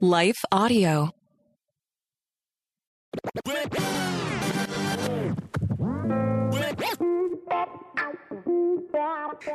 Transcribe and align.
Life 0.00 0.44
Audio. 0.52 1.10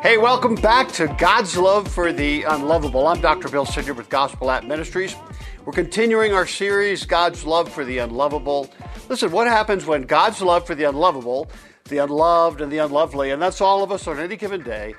Hey, 0.02 0.18
welcome 0.18 0.56
back 0.56 0.92
to 0.94 1.16
God's 1.20 1.56
Love 1.56 1.88
for 1.88 2.12
the 2.12 2.42
Unlovable. 2.44 3.06
I'm 3.06 3.22
Dr. 3.22 3.50
Bill 3.50 3.68
Sidger 3.68 3.96
with 3.96 4.10
Gospel 4.10 4.50
App 4.50 4.64
Ministries. 4.64 5.16
We're 5.64 5.74
continuing 5.74 6.34
our 6.34 6.48
series, 6.48 7.06
God's 7.06 7.46
Love 7.46 7.72
for 7.72 7.86
the 7.86 8.00
Unlovable. 8.00 8.68
Listen, 9.10 9.32
what 9.32 9.46
happens 9.46 9.86
when 9.86 10.04
God's 10.04 10.42
love 10.42 10.66
for 10.66 10.74
the 10.74 10.86
unlovable, 10.86 11.52
the 11.86 12.00
unloved, 12.00 12.62
and 12.62 12.72
the 12.72 12.80
unlovely, 12.80 13.30
and 13.30 13.40
that's 13.40 13.62
all 13.62 13.84
of 13.84 13.92
us 13.92 14.08
on 14.08 14.18
any 14.18 14.38
given 14.38 14.64
day, 14.64 14.96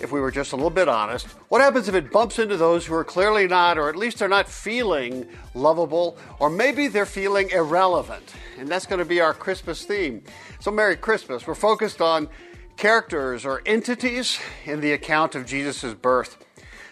if 0.00 0.12
we 0.12 0.20
were 0.20 0.30
just 0.30 0.52
a 0.52 0.56
little 0.56 0.70
bit 0.70 0.88
honest, 0.88 1.26
what 1.48 1.60
happens 1.60 1.88
if 1.88 1.94
it 1.94 2.10
bumps 2.10 2.38
into 2.38 2.56
those 2.56 2.86
who 2.86 2.94
are 2.94 3.04
clearly 3.04 3.46
not, 3.46 3.78
or 3.78 3.88
at 3.88 3.96
least 3.96 4.18
they're 4.18 4.28
not 4.28 4.48
feeling 4.48 5.26
lovable, 5.54 6.18
or 6.38 6.50
maybe 6.50 6.88
they're 6.88 7.06
feeling 7.06 7.50
irrelevant? 7.50 8.34
And 8.58 8.68
that's 8.68 8.86
going 8.86 8.98
to 8.98 9.04
be 9.04 9.20
our 9.20 9.34
Christmas 9.34 9.84
theme. 9.84 10.22
So, 10.60 10.70
Merry 10.70 10.96
Christmas. 10.96 11.46
We're 11.46 11.54
focused 11.54 12.00
on 12.00 12.28
characters 12.76 13.44
or 13.44 13.62
entities 13.66 14.38
in 14.64 14.80
the 14.80 14.92
account 14.92 15.34
of 15.34 15.46
Jesus' 15.46 15.94
birth. 15.94 16.36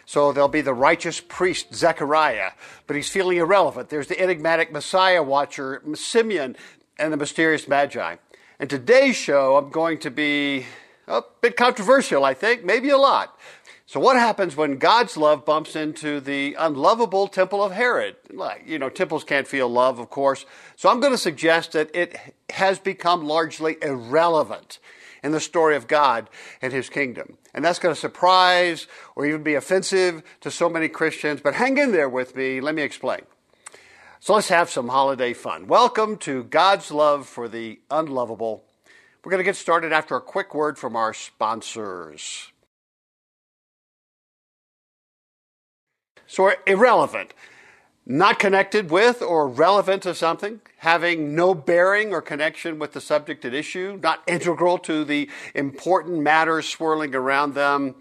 So 0.06 0.32
there'll 0.32 0.48
be 0.48 0.60
the 0.60 0.74
righteous 0.74 1.20
priest 1.20 1.74
Zechariah, 1.74 2.52
but 2.86 2.96
he's 2.96 3.08
feeling 3.08 3.38
irrelevant. 3.38 3.88
There's 3.88 4.06
the 4.06 4.20
enigmatic 4.20 4.70
Messiah 4.70 5.22
watcher 5.22 5.82
Simeon 5.94 6.56
and 6.98 7.12
the 7.12 7.16
mysterious 7.16 7.66
Magi. 7.66 8.16
And 8.60 8.70
today's 8.70 9.16
show, 9.16 9.56
I'm 9.56 9.70
going 9.70 9.98
to 10.00 10.10
be 10.10 10.66
a 11.06 11.22
bit 11.40 11.56
controversial, 11.56 12.24
I 12.24 12.34
think, 12.34 12.64
maybe 12.64 12.90
a 12.90 12.98
lot. 12.98 13.38
So 13.86 14.00
what 14.00 14.16
happens 14.16 14.56
when 14.56 14.78
God's 14.78 15.16
love 15.16 15.44
bumps 15.44 15.76
into 15.76 16.18
the 16.18 16.56
unlovable 16.58 17.28
temple 17.28 17.62
of 17.62 17.72
Herod? 17.72 18.16
Like, 18.32 18.64
you 18.66 18.78
know, 18.78 18.88
temples 18.88 19.24
can't 19.24 19.46
feel 19.46 19.68
love, 19.68 19.98
of 19.98 20.08
course. 20.08 20.46
So 20.76 20.88
I'm 20.88 21.00
going 21.00 21.12
to 21.12 21.18
suggest 21.18 21.72
that 21.72 21.94
it 21.94 22.16
has 22.50 22.78
become 22.78 23.24
largely 23.24 23.76
irrelevant 23.82 24.78
in 25.22 25.32
the 25.32 25.40
story 25.40 25.76
of 25.76 25.86
God 25.86 26.30
and 26.62 26.72
his 26.72 26.88
kingdom. 26.88 27.36
And 27.52 27.64
that's 27.64 27.78
going 27.78 27.94
to 27.94 28.00
surprise 28.00 28.86
or 29.16 29.26
even 29.26 29.42
be 29.42 29.54
offensive 29.54 30.22
to 30.40 30.50
so 30.50 30.68
many 30.68 30.88
Christians, 30.88 31.40
but 31.42 31.54
hang 31.54 31.76
in 31.76 31.92
there 31.92 32.08
with 32.08 32.34
me. 32.34 32.60
Let 32.60 32.74
me 32.74 32.82
explain. 32.82 33.20
So 34.20 34.34
let's 34.34 34.48
have 34.48 34.70
some 34.70 34.88
holiday 34.88 35.34
fun. 35.34 35.66
Welcome 35.66 36.16
to 36.18 36.44
God's 36.44 36.90
love 36.90 37.26
for 37.26 37.48
the 37.48 37.80
unlovable. 37.90 38.64
We're 39.24 39.30
going 39.30 39.40
to 39.40 39.44
get 39.44 39.56
started 39.56 39.92
after 39.92 40.16
a 40.16 40.20
quick 40.20 40.54
word 40.54 40.78
from 40.78 40.96
our 40.96 41.14
sponsors. 41.14 42.52
So, 46.26 46.52
irrelevant 46.66 47.32
not 48.06 48.38
connected 48.38 48.90
with 48.90 49.22
or 49.22 49.48
relevant 49.48 50.02
to 50.02 50.14
something, 50.14 50.60
having 50.78 51.34
no 51.34 51.54
bearing 51.54 52.12
or 52.12 52.20
connection 52.20 52.78
with 52.78 52.92
the 52.92 53.00
subject 53.00 53.44
at 53.44 53.54
issue, 53.54 53.98
not 54.02 54.22
integral 54.26 54.78
to 54.78 55.04
the 55.04 55.30
important 55.54 56.20
matters 56.20 56.68
swirling 56.68 57.14
around 57.14 57.54
them, 57.54 57.94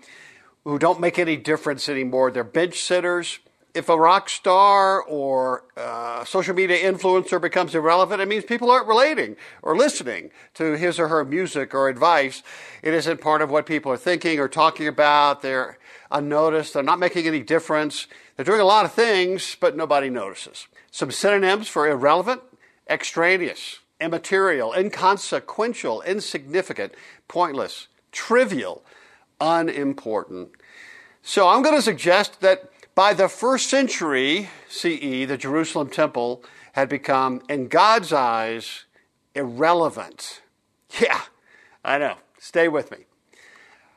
who 0.65 0.77
don't 0.77 0.99
make 0.99 1.19
any 1.19 1.37
difference 1.37 1.87
anymore. 1.87 2.31
They're 2.31 2.43
bench 2.43 2.81
sitters. 2.81 3.39
If 3.73 3.89
a 3.89 3.97
rock 3.97 4.29
star 4.29 5.01
or 5.01 5.63
uh, 5.75 6.23
social 6.25 6.53
media 6.53 6.77
influencer 6.91 7.41
becomes 7.41 7.73
irrelevant, 7.73 8.21
it 8.21 8.27
means 8.27 8.43
people 8.43 8.69
aren't 8.69 8.87
relating 8.87 9.35
or 9.63 9.75
listening 9.75 10.29
to 10.53 10.77
his 10.77 10.99
or 10.99 11.07
her 11.07 11.25
music 11.25 11.73
or 11.73 11.89
advice. 11.89 12.43
It 12.83 12.93
isn't 12.93 13.19
part 13.19 13.41
of 13.41 13.49
what 13.49 13.65
people 13.65 13.91
are 13.91 13.97
thinking 13.97 14.39
or 14.39 14.47
talking 14.47 14.87
about. 14.87 15.41
They're 15.41 15.79
unnoticed. 16.11 16.75
They're 16.75 16.83
not 16.83 16.99
making 16.99 17.25
any 17.25 17.41
difference. 17.41 18.05
They're 18.35 18.45
doing 18.45 18.61
a 18.61 18.65
lot 18.65 18.85
of 18.85 18.93
things, 18.93 19.57
but 19.59 19.75
nobody 19.75 20.09
notices. 20.09 20.67
Some 20.91 21.09
synonyms 21.09 21.67
for 21.67 21.87
irrelevant 21.87 22.41
extraneous, 22.89 23.79
immaterial, 23.99 24.73
inconsequential, 24.73 26.01
insignificant, 26.01 26.93
pointless, 27.27 27.87
trivial, 28.11 28.83
unimportant. 29.39 30.49
So 31.21 31.47
I'm 31.47 31.61
going 31.61 31.75
to 31.75 31.81
suggest 31.81 32.41
that 32.41 32.69
by 32.95 33.13
the 33.13 33.27
first 33.27 33.69
century 33.69 34.49
CE, 34.69 35.25
the 35.27 35.37
Jerusalem 35.37 35.89
temple 35.89 36.43
had 36.73 36.89
become, 36.89 37.41
in 37.49 37.67
God's 37.67 38.13
eyes, 38.13 38.85
irrelevant. 39.35 40.41
Yeah, 41.01 41.21
I 41.83 41.97
know. 41.97 42.17
Stay 42.37 42.67
with 42.67 42.91
me. 42.91 43.05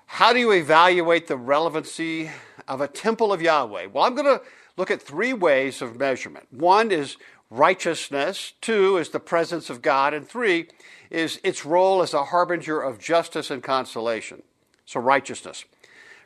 How 0.06 0.32
do 0.32 0.38
you 0.38 0.50
evaluate 0.52 1.26
the 1.26 1.36
relevancy 1.36 2.30
of 2.66 2.80
a 2.80 2.88
temple 2.88 3.34
of 3.34 3.42
Yahweh? 3.42 3.88
Well, 3.92 4.04
I'm 4.04 4.14
going 4.14 4.38
to 4.38 4.42
look 4.78 4.90
at 4.90 5.02
three 5.02 5.34
ways 5.34 5.82
of 5.82 5.98
measurement. 5.98 6.46
One 6.50 6.90
is 6.90 7.18
righteousness, 7.50 8.54
two 8.62 8.96
is 8.96 9.10
the 9.10 9.20
presence 9.20 9.68
of 9.68 9.82
God, 9.82 10.14
and 10.14 10.26
three 10.26 10.68
is 11.10 11.38
its 11.44 11.66
role 11.66 12.00
as 12.00 12.14
a 12.14 12.24
harbinger 12.24 12.80
of 12.80 12.98
justice 12.98 13.50
and 13.50 13.62
consolation. 13.62 14.42
So, 14.86 15.00
righteousness. 15.00 15.64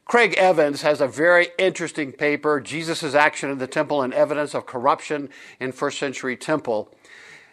Craig 0.05 0.35
Evans 0.37 0.83
has 0.83 1.01
a 1.01 1.07
very 1.07 1.49
interesting 1.59 2.13
paper, 2.13 2.61
Jesus' 2.61 3.15
Action 3.15 3.51
in 3.51 3.59
the 3.59 3.67
Temple 3.67 4.03
and 4.03 4.13
Evidence 4.13 4.55
of 4.55 4.67
Corruption 4.67 5.29
in 5.61 5.73
First 5.73 5.99
Century 5.99 6.37
Temple. 6.37 6.93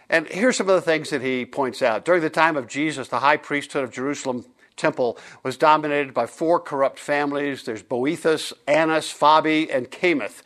And 0.10 0.28
here's 0.28 0.58
some 0.58 0.70
of 0.70 0.76
the 0.76 0.82
things 0.82 1.10
that 1.10 1.22
he 1.22 1.46
points 1.46 1.82
out. 1.82 2.06
During 2.06 2.22
the 2.22 2.30
time 2.30 2.58
of 2.58 2.68
Jesus, 2.68 3.10
the 3.10 3.20
high 3.20 3.38
priesthood 3.38 3.84
of 3.84 3.92
Jerusalem 3.92 4.46
temple 4.78 5.18
was 5.44 5.58
dominated 5.58 6.14
by 6.14 6.26
four 6.26 6.60
corrupt 6.60 7.00
families. 7.00 7.64
There's 7.64 7.84
Boethus, 7.84 8.54
Annas, 8.68 9.08
Phabi, 9.08 9.74
and 9.74 9.92
Kamith. 9.92 10.44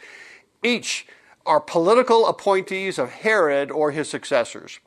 Each 0.63 1.05
are 1.45 1.59
political 1.59 2.27
appointees 2.27 2.97
of 2.97 3.11
Herod 3.11 3.71
or 3.71 3.91
his 3.91 4.09
successors. 4.09 4.79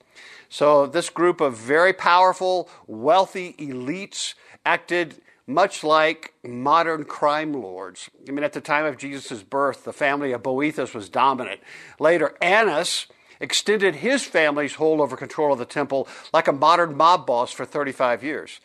So 0.49 0.87
this 0.87 1.11
group 1.11 1.41
of 1.41 1.57
very 1.57 1.93
powerful, 1.93 2.69
wealthy 2.87 3.55
elites 3.55 4.35
acted 4.65 5.21
much 5.47 5.85
like 5.85 6.35
modern 6.43 7.05
crime 7.05 7.53
lords. 7.53 8.11
I 8.27 8.33
mean, 8.33 8.45
at 8.45 8.53
the 8.53 8.61
time 8.61 8.87
of 8.87 8.97
Jesus' 8.97 9.43
birth, 9.43 9.85
the 9.85 9.93
family 9.93 10.33
of 10.33 10.43
Boethus 10.43 10.95
was 10.95 11.09
dominant. 11.09 11.61
Later, 11.99 12.35
Annas 12.41 13.07
extended 13.41 13.97
his 13.97 14.25
family's 14.25 14.75
hold 14.75 15.01
over 15.01 15.17
control 15.17 15.53
of 15.53 15.59
the 15.59 15.65
temple 15.65 16.09
like 16.33 16.49
a 16.49 16.53
modern 16.53 16.97
mob 16.97 17.27
boss 17.27 17.53
for 17.53 17.65
35 17.65 18.25
years. 18.25 18.61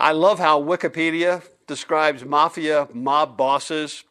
I 0.00 0.12
love 0.12 0.38
how 0.38 0.62
Wikipedia 0.62 1.42
describes 1.66 2.24
mafia 2.24 2.88
mob 2.92 3.36
bosses, 3.36 4.04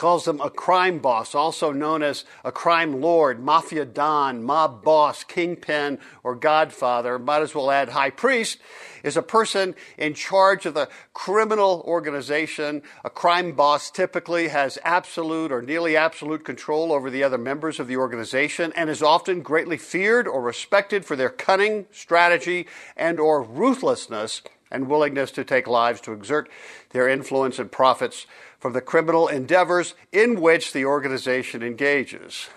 calls 0.00 0.24
them 0.24 0.40
a 0.40 0.48
crime 0.48 0.98
boss, 0.98 1.34
also 1.34 1.72
known 1.72 2.02
as 2.02 2.24
a 2.42 2.50
crime 2.50 3.02
lord, 3.02 3.38
mafia 3.38 3.84
don, 3.84 4.42
mob 4.42 4.82
boss, 4.82 5.24
kingpin, 5.24 5.98
or 6.22 6.34
godfather. 6.34 7.18
Might 7.18 7.42
as 7.42 7.54
well 7.54 7.70
add 7.70 7.90
high 7.90 8.08
priest 8.08 8.56
is 9.02 9.18
a 9.18 9.22
person 9.22 9.74
in 9.98 10.14
charge 10.14 10.64
of 10.64 10.72
the 10.72 10.88
criminal 11.12 11.84
organization. 11.86 12.80
A 13.04 13.10
crime 13.10 13.52
boss 13.52 13.90
typically 13.90 14.48
has 14.48 14.78
absolute 14.84 15.52
or 15.52 15.60
nearly 15.60 15.98
absolute 15.98 16.46
control 16.46 16.94
over 16.94 17.10
the 17.10 17.22
other 17.22 17.36
members 17.36 17.78
of 17.78 17.86
the 17.86 17.98
organization 17.98 18.72
and 18.76 18.88
is 18.88 19.02
often 19.02 19.42
greatly 19.42 19.76
feared 19.76 20.26
or 20.26 20.40
respected 20.40 21.04
for 21.04 21.14
their 21.14 21.28
cunning, 21.28 21.84
strategy, 21.90 22.66
and 22.96 23.20
or 23.20 23.42
ruthlessness 23.42 24.40
and 24.70 24.88
willingness 24.88 25.30
to 25.32 25.44
take 25.44 25.66
lives 25.66 26.00
to 26.00 26.12
exert 26.12 26.48
their 26.90 27.08
influence 27.08 27.58
and 27.58 27.70
profits 27.70 28.26
from 28.60 28.74
the 28.74 28.80
criminal 28.80 29.26
endeavors 29.26 29.94
in 30.12 30.40
which 30.40 30.72
the 30.72 30.84
organization 30.84 31.62
engages. 31.62 32.48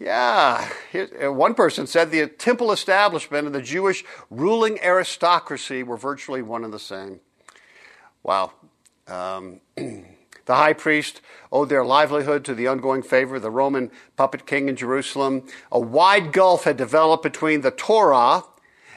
Yeah, 0.00 0.68
uh, 1.24 1.32
one 1.32 1.54
person 1.54 1.86
said 1.86 2.10
the 2.10 2.26
temple 2.26 2.72
establishment 2.72 3.46
and 3.46 3.54
the 3.54 3.62
Jewish 3.62 4.04
ruling 4.28 4.78
aristocracy 4.82 5.84
were 5.84 5.96
virtually 5.96 6.42
one 6.42 6.64
and 6.64 6.74
the 6.74 6.80
same. 6.80 7.20
Wow. 8.24 8.52
Um, 9.06 9.60
the 9.76 10.04
high 10.48 10.72
priest 10.72 11.20
owed 11.52 11.68
their 11.68 11.84
livelihood 11.84 12.44
to 12.46 12.54
the 12.54 12.66
ongoing 12.66 13.02
favor 13.02 13.36
of 13.36 13.42
the 13.42 13.50
Roman 13.50 13.92
puppet 14.16 14.46
king 14.46 14.68
in 14.68 14.74
Jerusalem. 14.74 15.46
A 15.70 15.78
wide 15.78 16.32
gulf 16.32 16.64
had 16.64 16.76
developed 16.76 17.22
between 17.22 17.60
the 17.60 17.70
Torah 17.70 18.42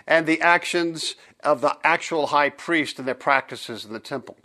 and 0.07 0.25
the 0.25 0.41
actions 0.41 1.15
of 1.43 1.61
the 1.61 1.77
actual 1.83 2.27
high 2.27 2.49
priest 2.49 2.97
and 2.97 3.07
their 3.07 3.15
practices 3.15 3.85
in 3.85 3.93
the 3.93 3.99
temple. 3.99 4.37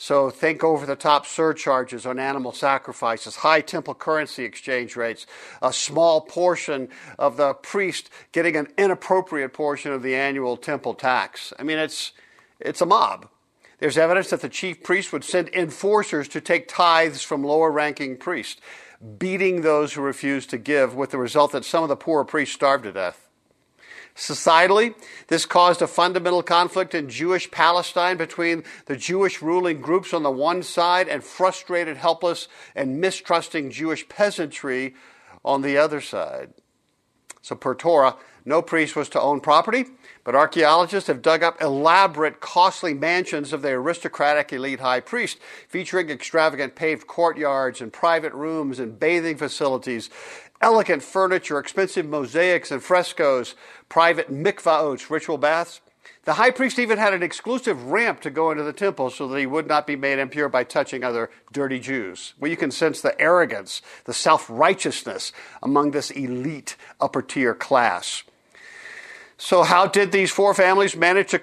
So 0.00 0.30
think 0.30 0.64
over 0.64 0.86
the 0.86 0.96
top 0.96 1.26
surcharges 1.26 2.06
on 2.06 2.18
animal 2.18 2.52
sacrifices, 2.52 3.36
high 3.36 3.60
temple 3.60 3.92
currency 3.92 4.44
exchange 4.44 4.96
rates, 4.96 5.26
a 5.60 5.74
small 5.74 6.22
portion 6.22 6.88
of 7.18 7.36
the 7.36 7.52
priest 7.52 8.08
getting 8.32 8.56
an 8.56 8.68
inappropriate 8.78 9.52
portion 9.52 9.92
of 9.92 10.02
the 10.02 10.14
annual 10.14 10.56
temple 10.56 10.94
tax. 10.94 11.52
I 11.58 11.64
mean, 11.64 11.76
it's, 11.76 12.12
it's 12.58 12.80
a 12.80 12.86
mob. 12.86 13.28
There's 13.78 13.98
evidence 13.98 14.30
that 14.30 14.40
the 14.40 14.48
chief 14.48 14.82
priest 14.82 15.12
would 15.12 15.22
send 15.22 15.50
enforcers 15.50 16.28
to 16.28 16.40
take 16.40 16.66
tithes 16.66 17.20
from 17.20 17.44
lower 17.44 17.70
ranking 17.70 18.16
priests, 18.16 18.58
beating 19.18 19.60
those 19.60 19.92
who 19.92 20.00
refused 20.00 20.48
to 20.48 20.58
give, 20.58 20.94
with 20.94 21.10
the 21.10 21.18
result 21.18 21.52
that 21.52 21.66
some 21.66 21.82
of 21.82 21.90
the 21.90 21.96
poorer 21.96 22.24
priests 22.24 22.54
starved 22.54 22.84
to 22.84 22.92
death. 22.92 23.28
Societally, 24.16 24.94
this 25.28 25.46
caused 25.46 25.80
a 25.80 25.86
fundamental 25.86 26.42
conflict 26.42 26.94
in 26.94 27.08
Jewish 27.08 27.50
Palestine 27.50 28.16
between 28.16 28.64
the 28.86 28.96
Jewish 28.96 29.40
ruling 29.40 29.80
groups 29.80 30.12
on 30.12 30.22
the 30.22 30.30
one 30.30 30.62
side 30.62 31.08
and 31.08 31.24
frustrated, 31.24 31.96
helpless, 31.96 32.48
and 32.74 33.00
mistrusting 33.00 33.70
Jewish 33.70 34.08
peasantry 34.08 34.94
on 35.44 35.62
the 35.62 35.78
other 35.78 36.00
side. 36.00 36.52
So, 37.42 37.54
per 37.54 37.74
Torah, 37.74 38.16
no 38.44 38.62
priest 38.62 38.96
was 38.96 39.08
to 39.10 39.20
own 39.20 39.40
property, 39.40 39.86
but 40.24 40.34
archaeologists 40.34 41.08
have 41.08 41.22
dug 41.22 41.42
up 41.42 41.60
elaborate, 41.60 42.40
costly 42.40 42.94
mansions 42.94 43.52
of 43.52 43.62
the 43.62 43.70
aristocratic 43.70 44.52
elite 44.52 44.80
high 44.80 45.00
priest, 45.00 45.38
featuring 45.68 46.10
extravagant 46.10 46.74
paved 46.74 47.06
courtyards 47.06 47.80
and 47.80 47.92
private 47.92 48.32
rooms 48.32 48.78
and 48.78 49.00
bathing 49.00 49.36
facilities, 49.36 50.10
elegant 50.60 51.02
furniture, 51.02 51.58
expensive 51.58 52.06
mosaics 52.06 52.70
and 52.70 52.82
frescoes, 52.82 53.54
private 53.88 54.30
mikvaot, 54.30 55.10
ritual 55.10 55.38
baths. 55.38 55.80
The 56.24 56.34
high 56.34 56.50
priest 56.50 56.78
even 56.78 56.98
had 56.98 57.14
an 57.14 57.22
exclusive 57.22 57.86
ramp 57.86 58.20
to 58.20 58.30
go 58.30 58.50
into 58.50 58.62
the 58.62 58.74
temple 58.74 59.08
so 59.10 59.26
that 59.28 59.38
he 59.38 59.46
would 59.46 59.66
not 59.66 59.86
be 59.86 59.96
made 59.96 60.18
impure 60.18 60.50
by 60.50 60.64
touching 60.64 61.02
other 61.02 61.30
dirty 61.50 61.78
Jews. 61.78 62.34
Well, 62.38 62.50
you 62.50 62.58
can 62.58 62.70
sense 62.70 63.00
the 63.00 63.18
arrogance, 63.20 63.80
the 64.04 64.12
self 64.12 64.46
righteousness 64.50 65.32
among 65.62 65.92
this 65.92 66.10
elite 66.10 66.76
upper 67.00 67.22
tier 67.22 67.54
class. 67.54 68.22
So, 69.38 69.62
how 69.62 69.86
did 69.86 70.12
these 70.12 70.30
four 70.30 70.52
families 70.52 70.94
manage 70.94 71.30
to, 71.30 71.40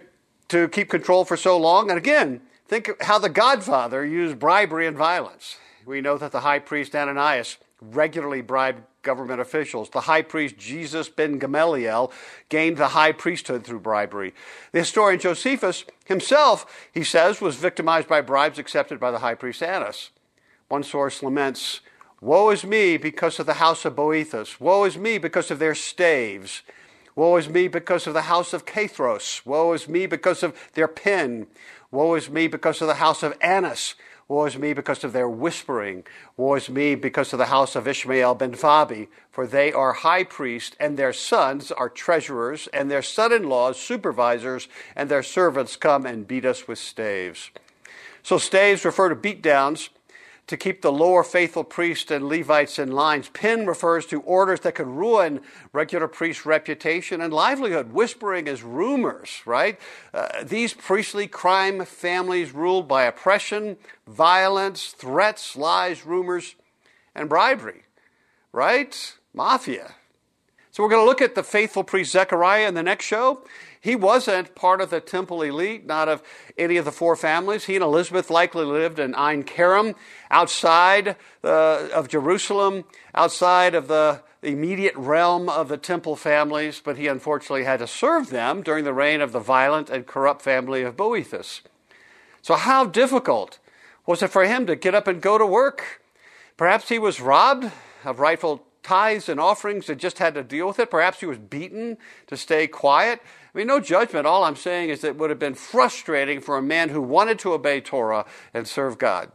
to 0.50 0.68
keep 0.68 0.90
control 0.90 1.26
for 1.26 1.36
so 1.36 1.58
long? 1.58 1.90
And 1.90 1.98
again, 1.98 2.42
think 2.68 3.02
how 3.02 3.18
the 3.18 3.30
Godfather 3.30 4.06
used 4.06 4.38
bribery 4.38 4.86
and 4.86 4.96
violence. 4.96 5.58
We 5.88 6.02
know 6.02 6.20
that 6.20 6.32
the 6.32 6.42
high 6.42 6.60
priest 6.60 6.96
Ananias 6.96 7.58
regularly 7.82 8.42
bribed 8.42 8.84
government 9.08 9.42
officials. 9.42 9.90
The 9.90 10.02
high 10.02 10.22
priest 10.22 10.58
Jesus 10.58 11.10
ben 11.10 11.40
Gamaliel 11.40 12.12
gained 12.50 12.78
the 12.78 12.90
high 12.90 13.14
priesthood 13.14 13.64
through 13.64 13.80
bribery. 13.80 14.34
The 14.74 14.80
historian 14.80 15.20
Josephus 15.20 15.86
himself, 16.06 16.88
he 16.94 17.04
says, 17.04 17.42
was 17.42 17.56
victimized 17.56 18.08
by 18.08 18.22
bribes 18.22 18.60
accepted 18.60 19.00
by 19.00 19.10
the 19.10 19.20
high 19.20 19.36
priest 19.36 19.64
Annas. 19.64 20.12
One 20.68 20.84
source 20.84 21.24
laments, 21.24 21.80
Woe 22.20 22.50
is 22.50 22.66
me 22.66 22.98
because 22.98 23.40
of 23.40 23.46
the 23.46 23.62
house 23.66 23.86
of 23.86 23.96
Boethus. 23.96 24.60
Woe 24.60 24.84
is 24.84 24.98
me 24.98 25.18
because 25.18 25.50
of 25.52 25.60
their 25.60 25.76
staves. 25.76 26.64
Woe 27.16 27.38
is 27.38 27.48
me 27.48 27.68
because 27.68 28.08
of 28.08 28.14
the 28.14 28.24
house 28.24 28.54
of 28.54 28.66
Cathros. 28.66 29.46
Woe 29.46 29.74
is 29.74 29.88
me 29.88 30.06
because 30.06 30.44
of 30.44 30.54
their 30.74 30.88
pen. 30.88 31.48
Woe 31.92 32.16
is 32.16 32.30
me 32.30 32.48
because 32.48 32.82
of 32.82 32.88
the 32.88 32.96
house 32.96 33.24
of 33.24 33.38
Annas. 33.40 33.96
Woe 34.28 34.46
is 34.46 34.58
me 34.58 34.74
because 34.74 35.04
of 35.06 35.14
their 35.14 35.30
whispering. 35.30 36.04
Woe 36.36 36.56
is 36.56 36.70
me 36.70 36.96
because 36.96 37.32
of 37.32 37.40
the 37.40 37.46
house 37.46 37.76
of 37.76 37.88
Ishmael 37.88 38.36
ben 38.36 38.54
Fabi. 38.54 39.08
For 39.32 39.48
they 39.48 39.72
are 39.72 39.94
high 39.94 40.26
priests, 40.26 40.76
and 40.80 40.98
their 40.98 41.14
sons 41.14 41.72
are 41.72 41.88
treasurers, 41.88 42.68
and 42.74 42.92
their 42.92 43.02
son 43.02 43.32
in 43.32 43.48
laws 43.48 43.80
supervisors, 43.80 44.68
and 44.96 45.10
their 45.10 45.24
servants 45.24 45.78
come 45.78 46.06
and 46.06 46.28
beat 46.28 46.44
us 46.44 46.68
with 46.68 46.80
staves. 46.80 47.52
So 48.22 48.38
staves 48.38 48.84
refer 48.84 49.08
to 49.10 49.16
beatdowns 49.16 49.90
to 50.48 50.56
keep 50.58 50.82
the 50.82 50.92
lower 50.92 51.24
faithful 51.24 51.64
priests 51.64 52.10
and 52.10 52.28
Levites 52.28 52.80
in 52.80 52.92
lines. 52.92 53.30
Pen 53.30 53.66
refers 53.66 54.06
to 54.08 54.22
orders 54.22 54.62
that 54.62 54.76
could 54.76 54.88
ruin 54.88 55.42
regular 55.74 56.08
priests' 56.08 56.46
reputation 56.46 57.22
and 57.22 57.34
livelihood. 57.34 57.92
Whispering 57.92 58.48
is 58.48 58.64
rumors, 58.64 59.42
right? 59.46 59.78
Uh, 60.14 60.44
these 60.44 60.74
priestly 60.74 61.28
crime 61.28 61.84
families 61.86 62.54
ruled 62.54 62.88
by 62.88 63.04
oppression, 63.04 63.78
violence, 64.08 64.88
threats, 64.88 65.58
lies, 65.58 66.06
rumors, 66.06 66.56
and 67.14 67.28
bribery, 67.28 67.84
right? 68.54 69.16
Mafia. 69.34 69.96
So 70.78 70.84
we're 70.84 70.90
going 70.90 71.02
to 71.02 71.08
look 71.08 71.24
at 71.24 71.34
the 71.34 71.42
faithful 71.42 71.84
priest 71.84 72.12
Zechariah 72.12 72.68
in 72.68 72.76
the 72.76 72.84
next 72.84 73.06
show. 73.06 73.42
He 73.82 73.96
wasn't 73.96 74.54
part 74.54 74.80
of 74.80 74.92
the 74.92 75.00
temple 75.00 75.42
elite, 75.42 75.88
not 75.88 76.08
of 76.08 76.22
any 76.56 76.78
of 76.78 76.86
the 76.86 76.92
four 76.92 77.16
families. 77.16 77.66
He 77.66 77.74
and 77.74 77.84
Elizabeth 77.84 78.30
likely 78.30 78.64
lived 78.64 79.00
in 79.00 79.16
Ein 79.16 79.44
Kerem, 79.44 79.96
outside 80.30 81.16
uh, 81.44 81.88
of 81.92 82.10
Jerusalem, 82.10 82.84
outside 83.16 83.74
of 83.74 83.88
the 83.88 84.22
immediate 84.44 84.96
realm 84.96 85.50
of 85.50 85.68
the 85.68 85.78
temple 85.78 86.16
families, 86.16 86.80
but 86.80 86.96
he 86.96 87.08
unfortunately 87.08 87.64
had 87.64 87.80
to 87.80 87.88
serve 87.88 88.30
them 88.30 88.62
during 88.62 88.84
the 88.84 88.94
reign 88.94 89.20
of 89.20 89.32
the 89.32 89.40
violent 89.40 89.90
and 89.90 90.06
corrupt 90.06 90.44
family 90.44 90.84
of 90.84 90.96
Boethus. 90.96 91.62
So, 92.44 92.54
how 92.54 92.86
difficult 92.86 93.58
was 94.06 94.22
it 94.22 94.30
for 94.30 94.46
him 94.46 94.68
to 94.68 94.76
get 94.76 94.94
up 94.94 95.08
and 95.08 95.24
go 95.24 95.40
to 95.40 95.46
work? 95.48 96.04
Perhaps 96.56 96.90
he 96.90 97.00
was 97.00 97.20
robbed 97.20 97.72
of 98.06 98.20
rightful 98.20 98.67
tithes 98.88 99.28
and 99.28 99.38
offerings 99.38 99.90
and 99.90 100.00
just 100.00 100.20
had 100.20 100.34
to 100.34 100.44
deal 100.44 100.66
with 100.66 100.80
it. 100.80 100.90
Perhaps 100.90 101.20
he 101.20 101.26
was 101.26 101.38
beaten 101.38 101.98
to 102.28 102.38
stay 102.38 102.68
quiet. 102.68 103.22
I 103.54 103.58
mean, 103.58 103.68
no 103.68 103.82
judgment. 103.82 104.26
All 104.26 104.46
I'm 104.46 104.56
saying 104.56 104.90
is 104.90 105.02
that 105.02 105.10
it 105.10 105.18
would 105.18 105.30
have 105.30 105.40
been 105.40 105.56
frustrating 105.56 106.40
for 106.40 106.58
a 106.58 106.62
man 106.62 106.90
who 106.90 107.02
wanted 107.02 107.38
to 107.40 107.52
obey 107.52 107.82
Torah 107.82 108.26
and 108.54 108.66
serve 108.66 108.98
God. 108.98 109.30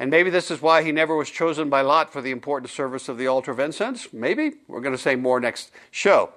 And 0.00 0.10
maybe 0.10 0.30
this 0.30 0.50
is 0.50 0.60
why 0.60 0.82
he 0.82 0.90
never 0.90 1.14
was 1.14 1.30
chosen 1.30 1.68
by 1.70 1.80
Lot 1.80 2.12
for 2.12 2.20
the 2.20 2.32
important 2.32 2.70
service 2.70 3.08
of 3.08 3.18
the 3.18 3.28
altar 3.28 3.52
of 3.52 3.60
incense. 3.60 4.12
Maybe. 4.12 4.54
We're 4.66 4.80
going 4.80 4.96
to 4.96 5.00
say 5.00 5.14
more 5.14 5.38
next 5.38 5.70
show. 5.92 6.30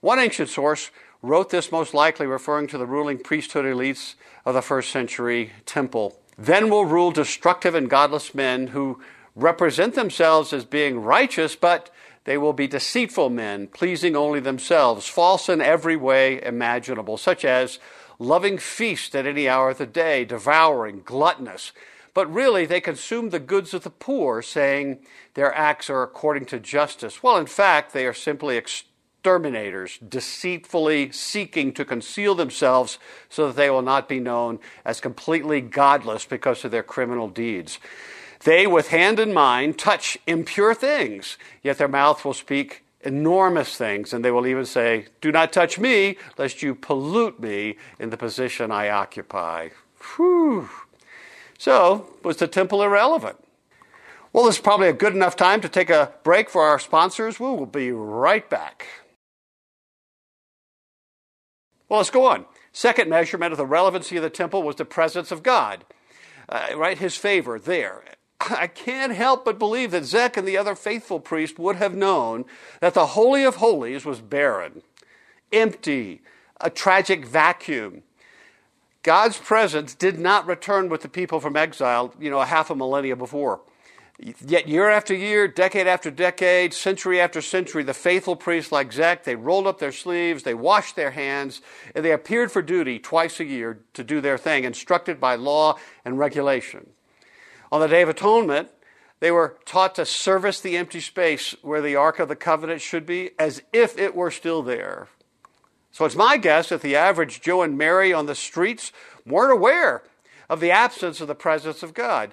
One 0.00 0.18
ancient 0.18 0.48
source 0.48 0.90
wrote 1.20 1.50
this 1.50 1.70
most 1.70 1.92
likely 1.92 2.26
referring 2.26 2.66
to 2.68 2.78
the 2.78 2.86
ruling 2.86 3.18
priesthood 3.18 3.66
elites 3.66 4.14
of 4.46 4.54
the 4.54 4.62
first 4.62 4.90
century 4.90 5.52
temple. 5.66 6.18
Then 6.38 6.70
will 6.70 6.86
rule 6.86 7.10
destructive 7.10 7.74
and 7.74 7.90
godless 7.90 8.34
men 8.34 8.68
who 8.68 9.02
represent 9.34 9.94
themselves 9.94 10.52
as 10.52 10.64
being 10.64 11.00
righteous, 11.00 11.56
but 11.56 11.90
they 12.24 12.36
will 12.36 12.52
be 12.52 12.66
deceitful 12.66 13.30
men, 13.30 13.66
pleasing 13.66 14.14
only 14.14 14.40
themselves, 14.40 15.06
false 15.06 15.48
in 15.48 15.60
every 15.60 15.96
way 15.96 16.42
imaginable, 16.42 17.16
such 17.16 17.44
as 17.44 17.78
loving 18.18 18.58
feast 18.58 19.16
at 19.16 19.26
any 19.26 19.48
hour 19.48 19.70
of 19.70 19.78
the 19.78 19.86
day, 19.86 20.24
devouring, 20.24 21.02
gluttonous. 21.04 21.72
But 22.12 22.32
really, 22.32 22.66
they 22.66 22.80
consume 22.80 23.30
the 23.30 23.38
goods 23.38 23.72
of 23.72 23.82
the 23.82 23.90
poor, 23.90 24.42
saying 24.42 24.98
their 25.34 25.54
acts 25.54 25.88
are 25.88 26.02
according 26.02 26.46
to 26.46 26.60
justice. 26.60 27.22
Well, 27.22 27.36
in 27.36 27.46
fact, 27.46 27.92
they 27.92 28.06
are 28.06 28.12
simply 28.12 28.56
exterminators, 28.56 29.98
deceitfully 29.98 31.12
seeking 31.12 31.72
to 31.74 31.84
conceal 31.84 32.34
themselves 32.34 32.98
so 33.28 33.46
that 33.46 33.56
they 33.56 33.70
will 33.70 33.82
not 33.82 34.08
be 34.08 34.20
known 34.20 34.58
as 34.84 35.00
completely 35.00 35.60
godless 35.60 36.24
because 36.24 36.64
of 36.64 36.70
their 36.70 36.82
criminal 36.82 37.28
deeds. 37.28 37.78
They, 38.44 38.66
with 38.66 38.88
hand 38.88 39.18
and 39.18 39.34
mind, 39.34 39.78
touch 39.78 40.16
impure 40.26 40.74
things, 40.74 41.36
yet 41.62 41.78
their 41.78 41.88
mouth 41.88 42.24
will 42.24 42.34
speak 42.34 42.84
enormous 43.02 43.76
things, 43.76 44.12
and 44.12 44.24
they 44.24 44.30
will 44.30 44.46
even 44.46 44.64
say, 44.64 45.06
Do 45.20 45.30
not 45.30 45.52
touch 45.52 45.78
me, 45.78 46.16
lest 46.38 46.62
you 46.62 46.74
pollute 46.74 47.40
me 47.40 47.76
in 47.98 48.10
the 48.10 48.16
position 48.16 48.70
I 48.70 48.88
occupy. 48.88 49.68
Whew. 50.16 50.70
So, 51.58 52.06
was 52.22 52.38
the 52.38 52.48
temple 52.48 52.82
irrelevant? 52.82 53.36
Well, 54.32 54.46
this 54.46 54.56
is 54.56 54.60
probably 54.62 54.88
a 54.88 54.94
good 54.94 55.14
enough 55.14 55.36
time 55.36 55.60
to 55.60 55.68
take 55.68 55.90
a 55.90 56.12
break 56.22 56.48
for 56.48 56.62
our 56.62 56.78
sponsors. 56.78 57.40
We 57.40 57.46
will 57.46 57.66
be 57.66 57.90
right 57.90 58.48
back. 58.48 58.86
Well, 61.88 61.98
let's 61.98 62.10
go 62.10 62.26
on. 62.26 62.46
Second 62.72 63.10
measurement 63.10 63.52
of 63.52 63.58
the 63.58 63.66
relevancy 63.66 64.16
of 64.16 64.22
the 64.22 64.30
temple 64.30 64.62
was 64.62 64.76
the 64.76 64.84
presence 64.84 65.32
of 65.32 65.42
God, 65.42 65.84
uh, 66.48 66.68
right? 66.76 66.96
His 66.96 67.16
favor 67.16 67.58
there. 67.58 68.04
I 68.40 68.68
can't 68.68 69.12
help 69.12 69.44
but 69.44 69.58
believe 69.58 69.90
that 69.90 70.04
Zech 70.04 70.36
and 70.36 70.48
the 70.48 70.56
other 70.56 70.74
faithful 70.74 71.20
priests 71.20 71.58
would 71.58 71.76
have 71.76 71.94
known 71.94 72.46
that 72.80 72.94
the 72.94 73.08
Holy 73.08 73.44
of 73.44 73.56
Holies 73.56 74.04
was 74.06 74.20
barren, 74.20 74.82
empty, 75.52 76.22
a 76.60 76.70
tragic 76.70 77.26
vacuum. 77.26 78.02
God's 79.02 79.38
presence 79.38 79.94
did 79.94 80.18
not 80.18 80.46
return 80.46 80.88
with 80.88 81.02
the 81.02 81.08
people 81.08 81.40
from 81.40 81.56
exile, 81.56 82.14
you 82.18 82.30
know, 82.30 82.40
a 82.40 82.46
half 82.46 82.70
a 82.70 82.74
millennia 82.74 83.16
before. 83.16 83.60
Yet 84.18 84.68
year 84.68 84.90
after 84.90 85.14
year, 85.14 85.48
decade 85.48 85.86
after 85.86 86.10
decade, 86.10 86.74
century 86.74 87.20
after 87.20 87.40
century, 87.40 87.82
the 87.82 87.94
faithful 87.94 88.36
priests 88.36 88.70
like 88.70 88.92
Zech, 88.92 89.24
they 89.24 89.34
rolled 89.34 89.66
up 89.66 89.78
their 89.78 89.92
sleeves, 89.92 90.42
they 90.42 90.52
washed 90.52 90.94
their 90.94 91.12
hands, 91.12 91.62
and 91.94 92.04
they 92.04 92.12
appeared 92.12 92.52
for 92.52 92.60
duty 92.60 92.98
twice 92.98 93.40
a 93.40 93.44
year 93.44 93.80
to 93.94 94.04
do 94.04 94.20
their 94.20 94.36
thing, 94.36 94.64
instructed 94.64 95.18
by 95.20 95.36
law 95.36 95.78
and 96.04 96.18
regulation. 96.18 96.90
On 97.72 97.80
the 97.80 97.88
Day 97.88 98.02
of 98.02 98.08
Atonement, 98.08 98.68
they 99.20 99.30
were 99.30 99.58
taught 99.64 99.94
to 99.94 100.06
service 100.06 100.60
the 100.60 100.76
empty 100.76 101.00
space 101.00 101.54
where 101.62 101.80
the 101.80 101.94
Ark 101.94 102.18
of 102.18 102.28
the 102.28 102.36
Covenant 102.36 102.80
should 102.80 103.06
be 103.06 103.30
as 103.38 103.62
if 103.72 103.98
it 103.98 104.14
were 104.14 104.30
still 104.30 104.62
there. 104.62 105.08
So 105.92 106.04
it's 106.04 106.16
my 106.16 106.36
guess 106.36 106.70
that 106.70 106.82
the 106.82 106.96
average 106.96 107.40
Joe 107.40 107.62
and 107.62 107.76
Mary 107.76 108.12
on 108.12 108.26
the 108.26 108.34
streets 108.34 108.92
weren't 109.26 109.52
aware 109.52 110.02
of 110.48 110.60
the 110.60 110.70
absence 110.70 111.20
of 111.20 111.28
the 111.28 111.34
presence 111.34 111.82
of 111.82 111.94
God. 111.94 112.32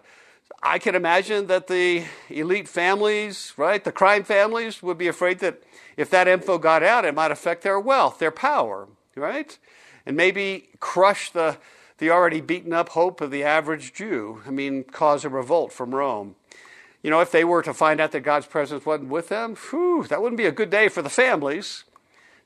I 0.63 0.79
can 0.79 0.95
imagine 0.95 1.47
that 1.47 1.67
the 1.67 2.05
elite 2.29 2.67
families, 2.67 3.53
right, 3.57 3.83
the 3.83 3.91
crime 3.91 4.23
families, 4.23 4.81
would 4.81 4.97
be 4.97 5.07
afraid 5.07 5.39
that 5.39 5.61
if 5.97 6.09
that 6.09 6.27
info 6.27 6.57
got 6.57 6.83
out, 6.83 7.05
it 7.05 7.13
might 7.13 7.31
affect 7.31 7.61
their 7.63 7.79
wealth, 7.79 8.17
their 8.19 8.31
power, 8.31 8.87
right? 9.15 9.57
And 10.05 10.15
maybe 10.15 10.69
crush 10.79 11.31
the 11.31 11.57
the 11.97 12.11
already 12.11 12.41
beaten 12.41 12.73
up 12.73 12.89
hope 12.89 13.21
of 13.21 13.31
the 13.31 13.43
average 13.43 13.93
Jew. 13.93 14.41
I 14.45 14.51
mean, 14.51 14.83
cause 14.83 15.25
a 15.25 15.29
revolt 15.29 15.73
from 15.73 15.95
Rome. 15.95 16.35
You 17.01 17.09
know, 17.09 17.21
if 17.21 17.31
they 17.31 17.43
were 17.43 17.63
to 17.63 17.73
find 17.73 17.99
out 17.99 18.11
that 18.11 18.21
God's 18.21 18.47
presence 18.47 18.85
wasn't 18.85 19.09
with 19.09 19.29
them, 19.29 19.55
whew, 19.55 20.05
that 20.09 20.21
wouldn't 20.21 20.37
be 20.37 20.45
a 20.45 20.51
good 20.51 20.69
day 20.69 20.87
for 20.89 21.01
the 21.01 21.09
families. 21.09 21.83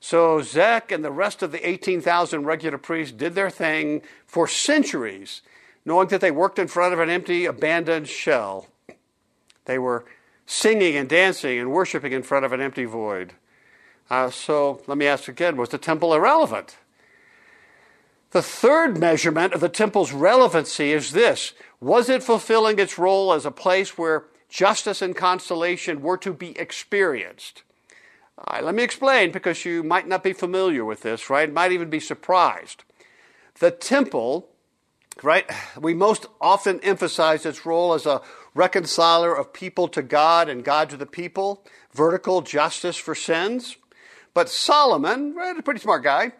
So 0.00 0.42
Zech 0.42 0.90
and 0.90 1.04
the 1.04 1.12
rest 1.12 1.42
of 1.42 1.52
the 1.52 1.68
18,000 1.68 2.44
regular 2.44 2.78
priests 2.78 3.12
did 3.12 3.34
their 3.34 3.50
thing 3.50 4.02
for 4.26 4.48
centuries, 4.48 5.42
knowing 5.84 6.08
that 6.08 6.20
they 6.20 6.30
worked 6.30 6.58
in 6.58 6.68
front 6.68 6.92
of 6.92 7.00
an 7.00 7.08
empty, 7.08 7.44
abandoned 7.44 8.08
shell. 8.08 8.66
They 9.64 9.78
were 9.78 10.04
singing 10.44 10.96
and 10.96 11.08
dancing 11.08 11.58
and 11.58 11.70
worshiping 11.70 12.12
in 12.12 12.22
front 12.22 12.44
of 12.44 12.52
an 12.52 12.60
empty 12.60 12.84
void. 12.84 13.34
Uh, 14.10 14.30
so 14.30 14.82
let 14.86 14.98
me 14.98 15.06
ask 15.06 15.28
again 15.28 15.56
was 15.56 15.70
the 15.70 15.78
temple 15.78 16.12
irrelevant? 16.12 16.76
The 18.32 18.42
third 18.42 18.98
measurement 18.98 19.52
of 19.52 19.60
the 19.60 19.68
temple's 19.68 20.12
relevancy 20.12 20.92
is 20.92 21.12
this 21.12 21.52
Was 21.80 22.08
it 22.08 22.22
fulfilling 22.22 22.78
its 22.78 22.98
role 22.98 23.32
as 23.32 23.44
a 23.44 23.50
place 23.50 23.96
where 23.98 24.24
justice 24.48 25.02
and 25.02 25.14
consolation 25.14 26.00
were 26.00 26.16
to 26.18 26.32
be 26.32 26.58
experienced? 26.58 27.62
Right, 28.50 28.64
let 28.64 28.74
me 28.74 28.82
explain 28.82 29.32
because 29.32 29.66
you 29.66 29.82
might 29.82 30.08
not 30.08 30.24
be 30.24 30.32
familiar 30.32 30.84
with 30.84 31.02
this, 31.02 31.28
right? 31.28 31.52
Might 31.52 31.72
even 31.72 31.90
be 31.90 32.00
surprised. 32.00 32.84
The 33.60 33.70
temple, 33.70 34.48
right, 35.22 35.48
we 35.78 35.92
most 35.92 36.26
often 36.40 36.80
emphasize 36.80 37.44
its 37.44 37.66
role 37.66 37.92
as 37.92 38.06
a 38.06 38.22
reconciler 38.54 39.34
of 39.34 39.52
people 39.52 39.88
to 39.88 40.02
God 40.02 40.48
and 40.48 40.64
God 40.64 40.88
to 40.90 40.96
the 40.96 41.06
people, 41.06 41.64
vertical 41.92 42.40
justice 42.40 42.96
for 42.96 43.14
sins. 43.14 43.76
But 44.32 44.48
Solomon, 44.48 45.34
right, 45.34 45.56
a 45.56 45.62
pretty 45.62 45.80
smart 45.80 46.02
guy, 46.02 46.32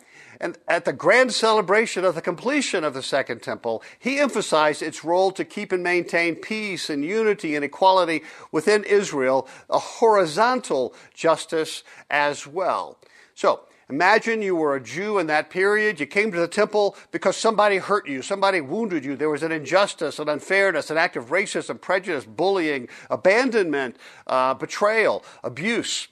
and 0.43 0.59
at 0.67 0.85
the 0.85 0.93
grand 0.93 1.33
celebration 1.33 2.05
of 2.05 2.17
the 2.17 2.21
completion 2.21 2.83
of 2.83 2.95
the 2.95 3.03
Second 3.03 3.43
Temple, 3.43 3.81
he 4.01 4.19
emphasized 4.19 4.83
its 4.83 5.05
role 5.05 5.31
to 5.31 5.45
keep 5.45 5.71
and 5.71 5.85
maintain 5.85 6.35
peace 6.35 6.91
and 6.91 7.05
unity 7.05 7.55
and 7.55 7.65
equality 7.65 8.25
within 8.51 8.83
Israel, 8.83 9.49
a 9.71 9.79
horizontal 9.79 10.95
justice 11.15 11.85
as 12.11 12.47
well. 12.47 12.99
So, 13.35 13.63
Imagine 13.91 14.41
you 14.41 14.57
were 14.57 14.75
a 14.75 14.81
Jew 14.81 15.19
in 15.19 15.27
that 15.27 15.51
period. 15.51 16.01
You 16.01 16.07
came 16.07 16.33
to 16.33 16.39
the 16.39 16.49
temple 16.49 16.97
because 17.11 17.37
somebody 17.37 17.77
hurt 17.77 18.09
you, 18.09 18.23
somebody 18.23 18.63
wounded 18.63 19.05
you. 19.05 19.17
There 19.17 19.29
was 19.29 19.43
an 19.43 19.53
injustice, 19.53 20.19
an 20.19 20.31
unfairness, 20.31 20.91
an 20.91 20.97
act 20.97 21.15
of 21.15 21.27
racism, 21.27 21.79
prejudice, 21.79 22.25
bullying, 22.25 22.89
abandonment, 23.11 23.97
uh, 24.27 24.55
betrayal, 24.55 25.23
abuse, 25.45 26.09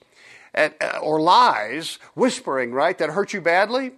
and, 0.52 0.75
uh, 0.82 0.99
or 1.00 1.22
lies, 1.22 1.99
whispering, 2.14 2.72
right, 2.72 2.99
that 2.99 3.10
hurt 3.10 3.32
you 3.32 3.40
badly 3.40 3.92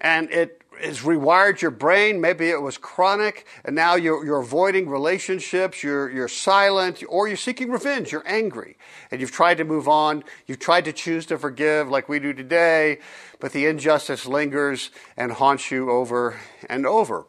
and 0.00 0.30
it 0.30 0.62
has 0.82 1.00
rewired 1.00 1.60
your 1.60 1.70
brain. 1.70 2.20
Maybe 2.20 2.48
it 2.50 2.60
was 2.60 2.78
chronic, 2.78 3.46
and 3.64 3.76
now 3.76 3.94
you're, 3.94 4.24
you're 4.24 4.40
avoiding 4.40 4.88
relationships, 4.88 5.82
you're, 5.82 6.10
you're 6.10 6.28
silent, 6.28 7.02
or 7.08 7.28
you're 7.28 7.36
seeking 7.36 7.70
revenge, 7.70 8.12
you're 8.12 8.26
angry, 8.26 8.76
and 9.10 9.20
you've 9.20 9.32
tried 9.32 9.58
to 9.58 9.64
move 9.64 9.88
on, 9.88 10.24
you've 10.46 10.58
tried 10.58 10.84
to 10.86 10.92
choose 10.92 11.26
to 11.26 11.38
forgive 11.38 11.88
like 11.88 12.08
we 12.08 12.18
do 12.18 12.32
today, 12.32 12.98
but 13.38 13.52
the 13.52 13.66
injustice 13.66 14.26
lingers 14.26 14.90
and 15.16 15.32
haunts 15.32 15.70
you 15.70 15.90
over 15.90 16.38
and 16.68 16.86
over. 16.86 17.26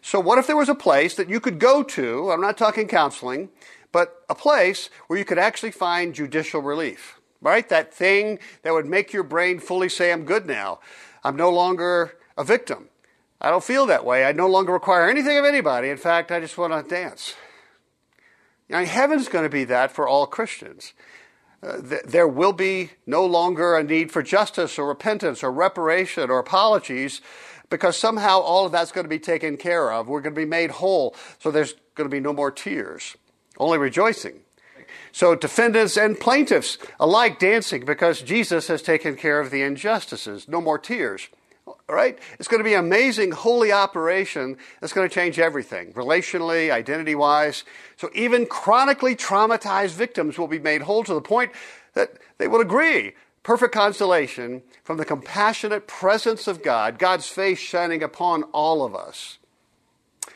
So, 0.00 0.20
what 0.20 0.38
if 0.38 0.46
there 0.46 0.56
was 0.56 0.68
a 0.68 0.74
place 0.74 1.14
that 1.14 1.30
you 1.30 1.40
could 1.40 1.58
go 1.58 1.82
to? 1.82 2.30
I'm 2.30 2.40
not 2.40 2.58
talking 2.58 2.86
counseling, 2.86 3.48
but 3.90 4.22
a 4.28 4.34
place 4.34 4.90
where 5.06 5.18
you 5.18 5.24
could 5.24 5.38
actually 5.38 5.70
find 5.70 6.14
judicial 6.14 6.60
relief, 6.60 7.18
right? 7.40 7.66
That 7.68 7.94
thing 7.94 8.38
that 8.62 8.72
would 8.72 8.86
make 8.86 9.12
your 9.12 9.22
brain 9.22 9.58
fully 9.60 9.88
say, 9.88 10.12
I'm 10.12 10.24
good 10.24 10.46
now. 10.46 10.80
I'm 11.24 11.36
no 11.36 11.50
longer 11.50 12.18
a 12.36 12.44
victim. 12.44 12.88
I 13.40 13.50
don't 13.50 13.64
feel 13.64 13.86
that 13.86 14.04
way. 14.04 14.24
I 14.24 14.32
no 14.32 14.46
longer 14.46 14.72
require 14.72 15.08
anything 15.08 15.38
of 15.38 15.44
anybody. 15.44 15.88
In 15.88 15.96
fact, 15.96 16.30
I 16.30 16.40
just 16.40 16.56
want 16.56 16.72
to 16.72 16.94
dance. 16.94 17.34
Know, 18.68 18.84
heaven's 18.84 19.28
going 19.28 19.44
to 19.44 19.50
be 19.50 19.64
that 19.64 19.92
for 19.92 20.08
all 20.08 20.26
Christians. 20.26 20.92
Uh, 21.62 21.80
th- 21.80 22.02
there 22.04 22.28
will 22.28 22.52
be 22.52 22.90
no 23.06 23.24
longer 23.24 23.76
a 23.76 23.82
need 23.82 24.12
for 24.12 24.22
justice 24.22 24.78
or 24.78 24.86
repentance 24.86 25.42
or 25.42 25.50
reparation 25.50 26.30
or 26.30 26.38
apologies 26.38 27.20
because 27.70 27.96
somehow 27.96 28.40
all 28.40 28.66
of 28.66 28.72
that's 28.72 28.92
going 28.92 29.04
to 29.04 29.08
be 29.08 29.18
taken 29.18 29.56
care 29.56 29.92
of. 29.92 30.08
We're 30.08 30.20
going 30.20 30.34
to 30.34 30.40
be 30.40 30.46
made 30.46 30.70
whole, 30.70 31.14
so 31.38 31.50
there's 31.50 31.74
going 31.94 32.08
to 32.08 32.14
be 32.14 32.20
no 32.20 32.32
more 32.32 32.50
tears, 32.50 33.16
only 33.58 33.78
rejoicing. 33.78 34.43
So 35.12 35.34
defendants 35.34 35.96
and 35.96 36.18
plaintiffs 36.18 36.78
alike 36.98 37.38
dancing 37.38 37.84
because 37.84 38.22
Jesus 38.22 38.68
has 38.68 38.82
taken 38.82 39.16
care 39.16 39.40
of 39.40 39.50
the 39.50 39.62
injustices. 39.62 40.48
No 40.48 40.60
more 40.60 40.78
tears. 40.78 41.28
Right? 41.88 42.18
It's 42.38 42.48
going 42.48 42.60
to 42.60 42.64
be 42.64 42.74
an 42.74 42.84
amazing, 42.84 43.32
holy 43.32 43.72
operation 43.72 44.58
that's 44.80 44.92
going 44.92 45.08
to 45.08 45.14
change 45.14 45.38
everything, 45.38 45.92
relationally, 45.94 46.70
identity 46.70 47.14
wise. 47.14 47.64
So 47.96 48.10
even 48.14 48.46
chronically 48.46 49.16
traumatized 49.16 49.92
victims 49.92 50.38
will 50.38 50.48
be 50.48 50.58
made 50.58 50.82
whole 50.82 51.04
to 51.04 51.14
the 51.14 51.22
point 51.22 51.52
that 51.94 52.12
they 52.38 52.48
will 52.48 52.60
agree. 52.60 53.12
Perfect 53.42 53.74
consolation 53.74 54.62
from 54.82 54.98
the 54.98 55.04
compassionate 55.04 55.86
presence 55.86 56.46
of 56.46 56.62
God, 56.62 56.98
God's 56.98 57.28
face 57.28 57.58
shining 57.58 58.02
upon 58.02 58.42
all 58.44 58.84
of 58.84 58.94
us. 58.94 59.38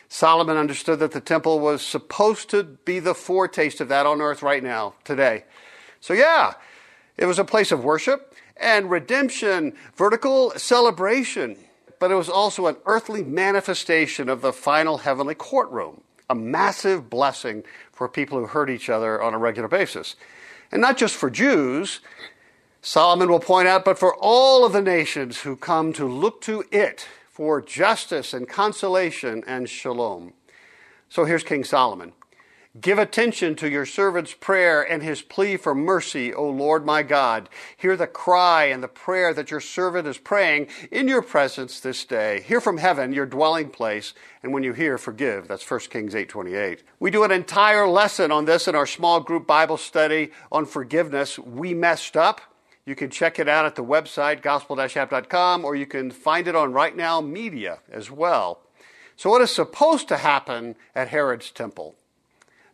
Solomon 0.09 0.57
understood 0.57 0.99
that 1.01 1.13
the 1.13 1.21
temple 1.21 1.61
was 1.61 1.83
supposed 1.83 2.49
to 2.51 2.65
be 2.65 2.99
the 2.99 3.15
foretaste 3.15 3.81
of 3.81 3.89
that 3.89 4.07
on 4.07 4.21
earth 4.21 4.43
right 4.43 4.63
now, 4.63 4.95
today. 5.05 5.45
So, 6.01 6.15
yeah, 6.15 6.55
it 7.17 7.27
was 7.27 7.39
a 7.39 7.45
place 7.45 7.71
of 7.71 7.85
worship 7.85 8.35
and 8.57 8.91
redemption, 8.91 9.75
vertical 9.95 10.51
celebration, 10.53 11.57
but 11.99 12.11
it 12.11 12.15
was 12.15 12.29
also 12.29 12.67
an 12.67 12.77
earthly 12.87 13.23
manifestation 13.23 14.29
of 14.29 14.41
the 14.41 14.53
final 14.53 14.99
heavenly 14.99 15.35
courtroom, 15.35 16.01
a 16.31 16.35
massive 16.35 17.11
blessing 17.11 17.65
for 17.93 18.09
people 18.09 18.39
who 18.39 18.47
hurt 18.47 18.71
each 18.71 18.89
other 18.89 19.21
on 19.21 19.35
a 19.35 19.39
regular 19.39 19.69
basis. 19.69 20.17
And 20.73 20.81
not 20.81 20.97
just 20.97 21.17
for 21.17 21.31
Jews, 21.31 22.01
Solomon 22.81 23.29
will 23.29 23.41
point 23.41 23.69
out, 23.69 23.85
but 23.85 23.99
for 23.99 24.15
all 24.17 24.65
of 24.65 24.73
the 24.73 24.83
nations 24.83 25.41
who 25.41 25.57
come 25.57 25.93
to 25.95 26.07
look 26.07 26.41
to 26.43 26.65
it 26.71 27.07
for 27.39 27.63
justice 27.63 28.35
and 28.35 28.49
consolation 28.49 29.45
and 29.47 29.69
shalom. 29.69 30.33
So 31.09 31.25
here's 31.25 31.45
King 31.45 31.63
Solomon. 31.63 32.13
Give 32.81 32.99
attention 32.99 33.55
to 33.57 33.71
your 33.71 33.87
servant's 33.87 34.35
prayer 34.35 34.83
and 34.83 35.05
his 35.05 35.23
plea 35.23 35.57
for 35.57 35.73
mercy, 35.73 36.35
O 36.35 36.51
Lord 36.51 36.85
my 36.85 37.05
God. 37.05 37.49
Hear 37.77 37.97
the 37.97 38.09
cry 38.09 38.65
and 38.65 38.83
the 38.83 38.89
prayer 38.89 39.33
that 39.35 39.53
your 39.53 39.61
servant 39.61 40.09
is 40.09 40.19
praying 40.19 40.67
in 40.91 41.07
your 41.07 41.23
presence 41.23 41.79
this 41.79 42.05
day. 42.05 42.43
Hear 42.43 42.61
from 42.61 42.79
heaven, 42.79 43.13
your 43.13 43.25
dwelling 43.25 43.71
place, 43.71 44.15
and 44.43 44.53
when 44.53 44.65
you 44.65 44.73
hear, 44.73 44.99
forgive. 44.99 45.47
That's 45.47 45.63
1 45.63 45.91
Kings 45.91 46.17
8:28. 46.17 46.83
We 46.99 47.13
do 47.13 47.23
an 47.23 47.31
entire 47.31 47.87
lesson 47.87 48.33
on 48.33 48.47
this 48.47 48.67
in 48.67 48.75
our 48.75 48.85
small 48.85 49.21
group 49.21 49.47
Bible 49.47 49.77
study 49.77 50.33
on 50.51 50.67
forgiveness. 50.67 51.39
We 51.39 51.73
messed 51.73 52.17
up. 52.17 52.41
You 52.89 52.95
can 52.95 53.11
check 53.11 53.39
it 53.39 53.51
out 53.51 53.67
at 53.67 53.75
the 53.75 53.85
website, 53.85 54.41
gospel-app.com, 54.41 55.63
or 55.63 55.77
you 55.77 55.85
can 55.85 56.11
find 56.11 56.49
it 56.49 56.57
on 56.57 56.73
Right 56.73 56.97
Now 56.97 57.21
Media 57.21 57.81
as 57.93 58.11
well. 58.11 58.61
So, 59.15 59.29
what 59.29 59.43
is 59.43 59.55
supposed 59.55 60.09
to 60.09 60.17
happen 60.17 60.75
at 60.95 61.09
Herod's 61.09 61.51
temple? 61.51 61.97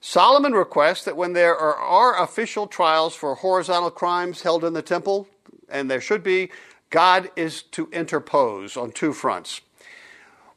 Solomon 0.01 0.53
requests 0.53 1.05
that 1.07 1.17
when 1.17 1.33
there 1.33 1.57
are, 1.57 1.75
are 1.75 2.23
official 2.23 2.69
trials 2.69 3.17
for 3.17 3.35
horizontal 3.35 3.91
crimes 3.91 4.43
held 4.43 4.63
in 4.63 4.73
the 4.73 4.83
temple, 4.83 5.27
and 5.69 5.91
there 5.91 6.01
should 6.01 6.23
be, 6.23 6.49
God 6.91 7.29
is 7.35 7.63
to 7.73 7.89
interpose 7.91 8.77
on 8.77 8.93
two 8.93 9.13
fronts. 9.13 9.63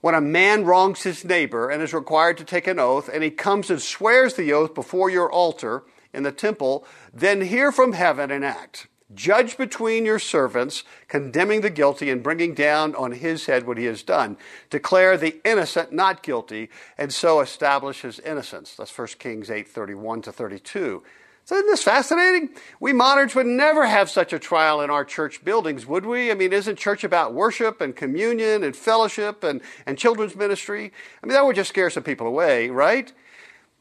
When 0.01 0.13
a 0.13 0.21
man 0.21 0.65
wrongs 0.65 1.01
his 1.01 1.25
neighbor 1.25 1.71
and 1.71 1.81
is 1.81 1.95
required 1.95 2.37
to 2.37 2.43
take 2.43 2.67
an 2.67 2.77
oath, 2.77 3.09
and 3.11 3.23
he 3.23 3.31
comes 3.31 3.71
and 3.71 3.81
swears 3.81 4.35
the 4.35 4.53
oath 4.53 4.75
before 4.75 5.09
your 5.09 5.31
altar 5.31 5.81
in 6.13 6.21
the 6.21 6.31
temple, 6.31 6.85
then 7.11 7.41
hear 7.41 7.71
from 7.71 7.93
heaven 7.93 8.29
and 8.29 8.45
act. 8.45 8.85
Judge 9.13 9.57
between 9.57 10.05
your 10.05 10.19
servants, 10.19 10.83
condemning 11.07 11.61
the 11.61 11.69
guilty 11.69 12.09
and 12.09 12.21
bringing 12.21 12.53
down 12.53 12.93
on 12.95 13.13
his 13.13 13.45
head 13.45 13.65
what 13.65 13.77
he 13.77 13.85
has 13.85 14.03
done. 14.03 14.35
Declare 14.69 15.17
the 15.17 15.39
innocent 15.45 15.93
not 15.93 16.23
guilty, 16.23 16.69
and 16.97 17.13
so 17.13 17.39
establish 17.39 18.01
his 18.01 18.19
innocence. 18.19 18.75
That's 18.75 18.95
1 18.95 19.07
Kings 19.19 19.49
8 19.49 19.67
31 19.67 20.23
to 20.23 20.31
32. 20.33 21.03
So 21.45 21.55
isn't 21.55 21.67
this 21.67 21.83
fascinating? 21.83 22.49
We 22.81 22.91
moderns 22.91 23.33
would 23.33 23.45
never 23.45 23.85
have 23.85 24.09
such 24.09 24.33
a 24.33 24.39
trial 24.39 24.81
in 24.81 24.89
our 24.89 25.05
church 25.05 25.45
buildings, 25.45 25.85
would 25.85 26.05
we? 26.05 26.29
I 26.29 26.33
mean, 26.33 26.51
isn't 26.51 26.77
church 26.77 27.05
about 27.05 27.33
worship 27.33 27.79
and 27.79 27.95
communion 27.95 28.65
and 28.65 28.75
fellowship 28.75 29.45
and, 29.45 29.61
and 29.85 29.97
children's 29.97 30.35
ministry? 30.35 30.91
I 31.23 31.25
mean, 31.25 31.33
that 31.33 31.45
would 31.45 31.55
just 31.55 31.69
scare 31.69 31.89
some 31.89 32.03
people 32.03 32.27
away, 32.27 32.69
right? 32.69 33.13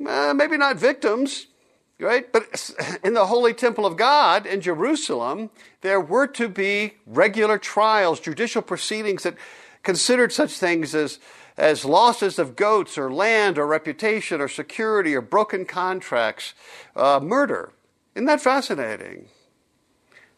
Uh, 0.06 0.32
maybe 0.32 0.56
not 0.56 0.76
victims, 0.76 1.48
Right? 1.98 2.30
But 2.30 2.70
in 3.02 3.14
the 3.14 3.26
holy 3.26 3.54
temple 3.54 3.86
of 3.86 3.96
God 3.96 4.44
in 4.44 4.60
Jerusalem, 4.60 5.50
there 5.80 6.00
were 6.00 6.26
to 6.28 6.48
be 6.48 6.94
regular 7.06 7.58
trials, 7.58 8.20
judicial 8.20 8.60
proceedings 8.60 9.22
that 9.22 9.36
considered 9.82 10.32
such 10.32 10.58
things 10.58 10.94
as, 10.94 11.18
as 11.56 11.84
losses 11.86 12.38
of 12.38 12.54
goats 12.54 12.98
or 12.98 13.10
land 13.10 13.56
or 13.56 13.66
reputation 13.66 14.40
or 14.40 14.48
security 14.48 15.14
or 15.14 15.22
broken 15.22 15.64
contracts, 15.64 16.52
uh, 16.94 17.18
murder. 17.22 17.72
Isn't 18.14 18.26
that 18.26 18.42
fascinating? 18.42 19.28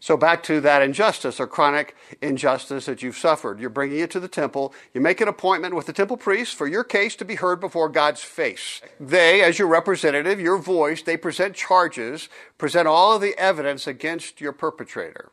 So, 0.00 0.17
back 0.17 0.45
to 0.45 0.61
that 0.61 0.81
injustice 0.81 1.40
or 1.40 1.49
chronic 1.49 1.97
injustice 2.23 2.87
that 2.87 3.02
you've 3.02 3.17
suffered. 3.19 3.59
You're 3.59 3.69
bringing 3.69 3.99
it 3.99 4.12
to 4.12 4.21
the 4.21 4.28
temple. 4.28 4.73
You 4.95 5.00
make 5.00 5.21
an 5.21 5.26
appointment 5.26 5.75
with 5.75 5.87
the 5.87 5.93
temple 5.93 6.17
priest 6.17 6.55
for 6.55 6.69
your 6.69 6.85
case 6.85 7.17
to 7.17 7.25
be 7.25 7.35
heard 7.35 7.59
before 7.59 7.88
God's 7.88 8.23
face. 8.23 8.81
They, 9.00 9.43
as 9.43 9.59
your 9.59 9.67
representative, 9.67 10.38
your 10.38 10.59
voice, 10.59 11.02
they 11.02 11.17
present 11.17 11.57
charges, 11.57 12.28
present 12.59 12.87
all 12.87 13.17
of 13.17 13.23
the 13.23 13.37
evidence 13.37 13.88
against 13.88 14.40
your 14.40 14.52
perpetrator. 14.52 15.33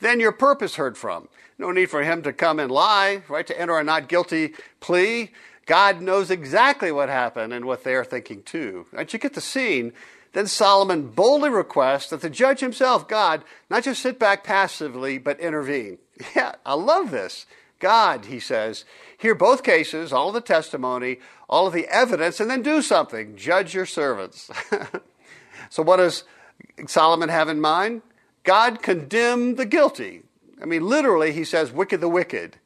then 0.00 0.20
your 0.20 0.32
purpose 0.32 0.76
heard 0.76 0.96
from. 0.96 1.28
No 1.58 1.70
need 1.70 1.90
for 1.90 2.02
him 2.02 2.22
to 2.22 2.32
come 2.32 2.58
and 2.58 2.70
lie, 2.70 3.22
right? 3.28 3.46
To 3.46 3.58
enter 3.58 3.78
a 3.78 3.84
not 3.84 4.08
guilty 4.08 4.54
plea. 4.80 5.30
God 5.66 6.00
knows 6.00 6.30
exactly 6.30 6.92
what 6.92 7.08
happened 7.08 7.52
and 7.52 7.64
what 7.64 7.82
they're 7.82 8.04
thinking 8.04 8.42
too. 8.42 8.86
Right? 8.92 9.10
You 9.12 9.18
get 9.18 9.34
the 9.34 9.40
scene. 9.40 9.92
Then 10.36 10.48
Solomon 10.48 11.06
boldly 11.06 11.48
requests 11.48 12.10
that 12.10 12.20
the 12.20 12.28
judge 12.28 12.60
himself, 12.60 13.08
God, 13.08 13.42
not 13.70 13.84
just 13.84 14.02
sit 14.02 14.18
back 14.18 14.44
passively, 14.44 15.16
but 15.16 15.40
intervene. 15.40 15.96
Yeah, 16.36 16.56
I 16.66 16.74
love 16.74 17.10
this. 17.10 17.46
God, 17.78 18.26
he 18.26 18.38
says, 18.38 18.84
hear 19.16 19.34
both 19.34 19.62
cases, 19.62 20.12
all 20.12 20.28
of 20.28 20.34
the 20.34 20.42
testimony, 20.42 21.20
all 21.48 21.66
of 21.66 21.72
the 21.72 21.86
evidence, 21.88 22.38
and 22.38 22.50
then 22.50 22.60
do 22.60 22.82
something. 22.82 23.34
Judge 23.34 23.72
your 23.72 23.86
servants. 23.86 24.50
so, 25.70 25.82
what 25.82 25.96
does 25.96 26.24
Solomon 26.86 27.30
have 27.30 27.48
in 27.48 27.58
mind? 27.58 28.02
God 28.44 28.82
condemn 28.82 29.54
the 29.54 29.64
guilty. 29.64 30.24
I 30.60 30.66
mean, 30.66 30.86
literally, 30.86 31.32
he 31.32 31.44
says, 31.44 31.72
wicked 31.72 32.02
the 32.02 32.10
wicked. 32.10 32.58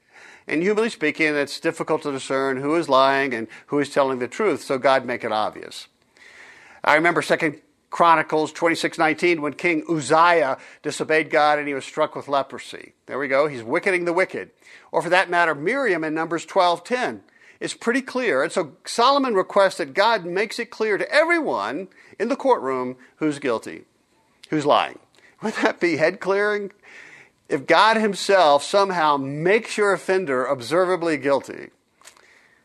And 0.49 0.61
humanly 0.61 0.91
speaking, 0.91 1.37
it's 1.37 1.61
difficult 1.61 2.03
to 2.03 2.11
discern 2.11 2.57
who 2.57 2.75
is 2.75 2.89
lying 2.89 3.33
and 3.33 3.47
who 3.67 3.79
is 3.79 3.91
telling 3.91 4.19
the 4.19 4.27
truth, 4.27 4.65
so 4.65 4.77
God 4.77 5.05
make 5.05 5.23
it 5.23 5.31
obvious. 5.31 5.87
I 6.83 6.95
remember 6.95 7.23
Second 7.23 7.61
Chronicles 7.91 8.53
26:19 8.53 9.41
when 9.41 9.55
King 9.55 9.85
Uzziah 9.89 10.59
disobeyed 10.83 11.29
God 11.29 11.59
and 11.59 11.67
he 11.67 11.75
was 11.75 11.85
struck 11.85 12.15
with 12.15 12.29
leprosy. 12.29 12.95
There 13.07 13.19
we 13.19 13.29
go. 13.29 13.49
He's 13.49 13.65
wicketing 13.65 14.05
the 14.05 14.13
wicked. 14.13 14.51
Or 14.93 15.03
for 15.03 15.11
that 15.11 15.29
matter, 15.29 15.55
Miriam 15.55 16.05
in 16.05 16.15
Numbers 16.15 16.47
12:10 16.47 17.23
is 17.59 17.75
pretty 17.75 18.01
clear. 18.01 18.43
And 18.43 18.53
so 18.53 18.73
Solomon 18.85 19.35
requests 19.35 19.77
that 19.79 19.93
God 19.93 20.25
makes 20.25 20.59
it 20.59 20.71
clear 20.71 20.97
to 20.99 21.13
everyone 21.13 21.89
in 22.19 22.29
the 22.29 22.37
courtroom 22.37 22.97
who's 23.17 23.39
guilty, 23.39 23.85
who's 24.51 24.65
lying. 24.65 24.99
Would 25.43 25.55
that 25.55 25.81
be 25.81 25.97
head 25.97 26.21
clearing? 26.21 26.73
If 27.49 27.67
God 27.67 27.97
himself 27.97 28.63
somehow 28.63 29.17
makes 29.17 29.77
your 29.77 29.93
offender 29.93 30.47
observably 30.47 31.17
guilty, 31.17 31.71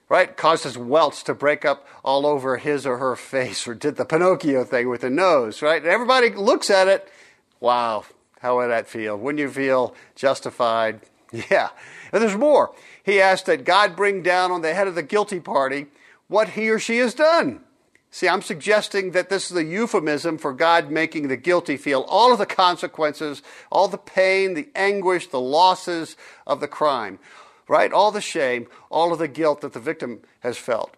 right? 0.10 0.36
Causes 0.36 0.78
welts 0.78 1.24
to 1.24 1.34
break 1.34 1.66
up 1.66 1.88
all 2.04 2.26
over 2.26 2.58
his 2.58 2.86
or 2.86 2.98
her 2.98 3.16
face, 3.16 3.68
or 3.68 3.74
did 3.74 3.96
the 3.96 4.06
Pinocchio 4.06 4.64
thing 4.64 4.90
with 4.90 5.02
the 5.02 5.10
nose, 5.10 5.62
right? 5.62 5.82
And 5.82 5.92
everybody 5.92 6.30
looks 6.30 6.70
at 6.70 6.88
it. 6.88 7.12
Wow, 7.60 8.06
how 8.40 8.58
would 8.58 8.68
that 8.70 8.88
feel? 8.88 9.18
Wouldn't 9.18 9.40
you 9.40 9.50
feel 9.50 9.96
justified? 10.16 11.02
Yeah. 11.50 11.70
And 12.14 12.22
there's 12.22 12.38
more. 12.38 12.74
He 13.04 13.20
asked 13.20 13.48
that 13.48 13.66
God 13.66 13.98
bring 13.98 14.22
down 14.22 14.52
on 14.52 14.62
the 14.62 14.74
head 14.74 14.88
of 14.88 14.96
the 14.96 15.04
guilty 15.04 15.42
party 15.42 15.88
what 16.30 16.50
he 16.50 16.70
or 16.70 16.80
she 16.80 17.00
has 17.00 17.14
done. 17.14 17.62
See, 18.10 18.30
I'm 18.30 18.44
suggesting 18.44 19.12
that 19.12 19.28
this 19.28 19.52
is 19.52 19.58
a 19.58 19.64
euphemism 19.66 20.38
for 20.38 20.54
God 20.54 20.92
making 20.92 21.28
the 21.28 21.36
guilty 21.36 21.76
feel 21.76 22.06
all 22.08 22.32
of 22.32 22.38
the 22.38 22.46
consequences, 22.46 23.42
all 23.70 23.90
the 23.90 23.98
pain, 23.98 24.54
the 24.54 24.70
anguish, 24.76 25.28
the 25.28 25.42
losses 25.42 26.16
of 26.48 26.62
the 26.62 26.70
crime 26.70 27.20
right? 27.68 27.92
All 27.92 28.12
the 28.12 28.22
shame, 28.22 28.68
all 28.90 29.14
of 29.14 29.20
the 29.20 29.28
guilt 29.28 29.62
that 29.62 29.74
the 29.74 29.80
victim 29.80 30.22
has 30.42 30.58
felt. 30.58 30.96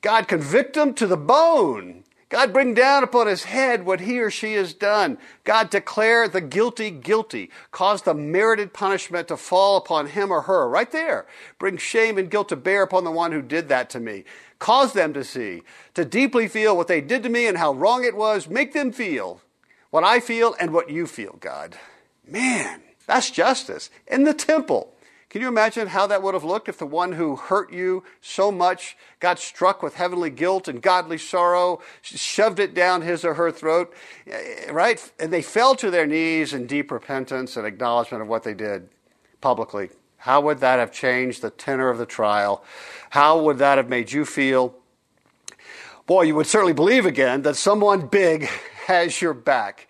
God 0.00 0.28
convict 0.28 0.76
him 0.76 0.94
to 0.94 1.06
the 1.06 1.16
bone. 1.16 2.04
God 2.28 2.52
bring 2.52 2.74
down 2.74 3.04
upon 3.04 3.26
his 3.26 3.44
head 3.44 3.86
what 3.86 4.00
he 4.00 4.18
or 4.20 4.30
she 4.30 4.54
has 4.54 4.74
done. 4.74 5.18
God 5.44 5.70
declare 5.70 6.26
the 6.26 6.40
guilty 6.40 6.90
guilty. 6.90 7.50
Cause 7.70 8.02
the 8.02 8.14
merited 8.14 8.72
punishment 8.72 9.28
to 9.28 9.36
fall 9.36 9.76
upon 9.76 10.08
him 10.08 10.32
or 10.32 10.42
her. 10.42 10.68
Right 10.68 10.90
there. 10.90 11.26
Bring 11.58 11.76
shame 11.76 12.18
and 12.18 12.30
guilt 12.30 12.48
to 12.48 12.56
bear 12.56 12.82
upon 12.82 13.04
the 13.04 13.10
one 13.10 13.32
who 13.32 13.40
did 13.40 13.68
that 13.68 13.88
to 13.90 14.00
me. 14.00 14.24
Cause 14.58 14.94
them 14.94 15.12
to 15.12 15.24
see, 15.24 15.62
to 15.94 16.04
deeply 16.04 16.48
feel 16.48 16.76
what 16.76 16.88
they 16.88 17.00
did 17.00 17.22
to 17.22 17.28
me 17.28 17.46
and 17.46 17.58
how 17.58 17.72
wrong 17.72 18.04
it 18.04 18.16
was. 18.16 18.48
Make 18.48 18.72
them 18.72 18.92
feel 18.92 19.40
what 19.90 20.04
I 20.04 20.20
feel 20.20 20.56
and 20.58 20.72
what 20.72 20.90
you 20.90 21.06
feel, 21.06 21.36
God. 21.38 21.76
Man, 22.26 22.80
that's 23.06 23.30
justice. 23.30 23.90
In 24.06 24.24
the 24.24 24.34
temple, 24.34 24.93
can 25.34 25.42
you 25.42 25.48
imagine 25.48 25.88
how 25.88 26.06
that 26.06 26.22
would 26.22 26.34
have 26.34 26.44
looked 26.44 26.68
if 26.68 26.78
the 26.78 26.86
one 26.86 27.10
who 27.10 27.34
hurt 27.34 27.72
you 27.72 28.04
so 28.20 28.52
much 28.52 28.96
got 29.18 29.40
struck 29.40 29.82
with 29.82 29.96
heavenly 29.96 30.30
guilt 30.30 30.68
and 30.68 30.80
godly 30.80 31.18
sorrow, 31.18 31.80
shoved 32.02 32.60
it 32.60 32.72
down 32.72 33.02
his 33.02 33.24
or 33.24 33.34
her 33.34 33.50
throat, 33.50 33.92
eh, 34.28 34.70
right? 34.70 35.10
And 35.18 35.32
they 35.32 35.42
fell 35.42 35.74
to 35.74 35.90
their 35.90 36.06
knees 36.06 36.54
in 36.54 36.68
deep 36.68 36.92
repentance 36.92 37.56
and 37.56 37.66
acknowledgement 37.66 38.22
of 38.22 38.28
what 38.28 38.44
they 38.44 38.54
did 38.54 38.88
publicly. 39.40 39.90
How 40.18 40.40
would 40.42 40.60
that 40.60 40.78
have 40.78 40.92
changed 40.92 41.42
the 41.42 41.50
tenor 41.50 41.88
of 41.88 41.98
the 41.98 42.06
trial? 42.06 42.62
How 43.10 43.42
would 43.42 43.58
that 43.58 43.76
have 43.76 43.88
made 43.88 44.12
you 44.12 44.24
feel? 44.24 44.76
Boy, 46.06 46.22
you 46.22 46.36
would 46.36 46.46
certainly 46.46 46.74
believe 46.74 47.06
again 47.06 47.42
that 47.42 47.56
someone 47.56 48.06
big 48.06 48.44
has 48.86 49.20
your 49.20 49.34
back. 49.34 49.88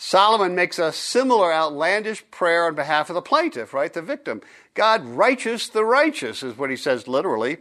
Solomon 0.00 0.54
makes 0.54 0.78
a 0.78 0.92
similar 0.92 1.52
outlandish 1.52 2.24
prayer 2.30 2.66
on 2.66 2.76
behalf 2.76 3.10
of 3.10 3.14
the 3.14 3.20
plaintiff, 3.20 3.74
right? 3.74 3.92
The 3.92 4.00
victim. 4.00 4.40
God 4.74 5.04
righteous 5.04 5.68
the 5.68 5.84
righteous 5.84 6.44
is 6.44 6.56
what 6.56 6.70
he 6.70 6.76
says 6.76 7.08
literally. 7.08 7.58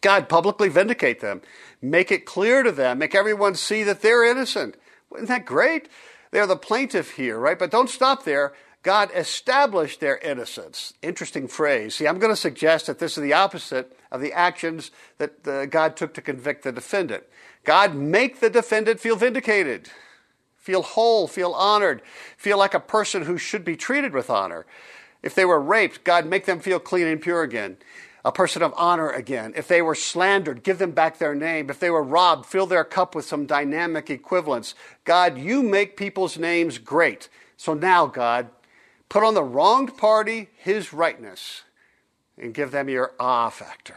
God 0.00 0.28
publicly 0.28 0.68
vindicate 0.68 1.18
them. 1.18 1.42
Make 1.82 2.12
it 2.12 2.24
clear 2.24 2.62
to 2.62 2.70
them. 2.70 2.98
Make 2.98 3.16
everyone 3.16 3.56
see 3.56 3.82
that 3.82 4.00
they're 4.00 4.24
innocent. 4.24 4.76
Isn't 5.12 5.26
that 5.26 5.44
great? 5.44 5.88
They're 6.30 6.46
the 6.46 6.56
plaintiff 6.56 7.16
here, 7.16 7.36
right? 7.36 7.58
But 7.58 7.72
don't 7.72 7.90
stop 7.90 8.22
there. 8.24 8.52
God 8.84 9.10
established 9.12 9.98
their 9.98 10.18
innocence. 10.18 10.94
Interesting 11.02 11.48
phrase. 11.48 11.96
See, 11.96 12.06
I'm 12.06 12.20
going 12.20 12.32
to 12.32 12.36
suggest 12.36 12.86
that 12.86 13.00
this 13.00 13.18
is 13.18 13.24
the 13.24 13.32
opposite 13.32 13.98
of 14.12 14.20
the 14.20 14.32
actions 14.32 14.92
that 15.18 15.44
uh, 15.44 15.66
God 15.66 15.96
took 15.96 16.14
to 16.14 16.22
convict 16.22 16.62
the 16.62 16.70
defendant. 16.70 17.24
God 17.64 17.96
make 17.96 18.38
the 18.38 18.50
defendant 18.50 19.00
feel 19.00 19.16
vindicated 19.16 19.90
feel 20.66 20.82
whole, 20.82 21.28
feel 21.28 21.52
honored, 21.52 22.02
feel 22.36 22.58
like 22.58 22.74
a 22.74 22.80
person 22.80 23.22
who 23.22 23.38
should 23.38 23.64
be 23.64 23.76
treated 23.76 24.12
with 24.12 24.28
honor. 24.28 24.66
If 25.22 25.32
they 25.32 25.44
were 25.44 25.60
raped, 25.60 26.02
God, 26.02 26.26
make 26.26 26.44
them 26.44 26.58
feel 26.58 26.80
clean 26.80 27.06
and 27.06 27.22
pure 27.22 27.44
again, 27.44 27.76
a 28.24 28.32
person 28.32 28.62
of 28.62 28.74
honor 28.76 29.08
again. 29.08 29.52
If 29.54 29.68
they 29.68 29.80
were 29.80 29.94
slandered, 29.94 30.64
give 30.64 30.78
them 30.78 30.90
back 30.90 31.18
their 31.18 31.36
name. 31.36 31.70
If 31.70 31.78
they 31.78 31.88
were 31.88 32.02
robbed, 32.02 32.46
fill 32.46 32.66
their 32.66 32.82
cup 32.82 33.14
with 33.14 33.24
some 33.24 33.46
dynamic 33.46 34.10
equivalence. 34.10 34.74
God, 35.04 35.38
you 35.38 35.62
make 35.62 35.96
people's 35.96 36.36
names 36.36 36.78
great. 36.78 37.28
So 37.56 37.72
now, 37.72 38.06
God, 38.06 38.48
put 39.08 39.22
on 39.22 39.34
the 39.34 39.44
wronged 39.44 39.96
party 39.96 40.48
his 40.56 40.92
rightness 40.92 41.62
and 42.36 42.52
give 42.52 42.72
them 42.72 42.88
your 42.88 43.12
ah 43.20 43.50
factor. 43.50 43.94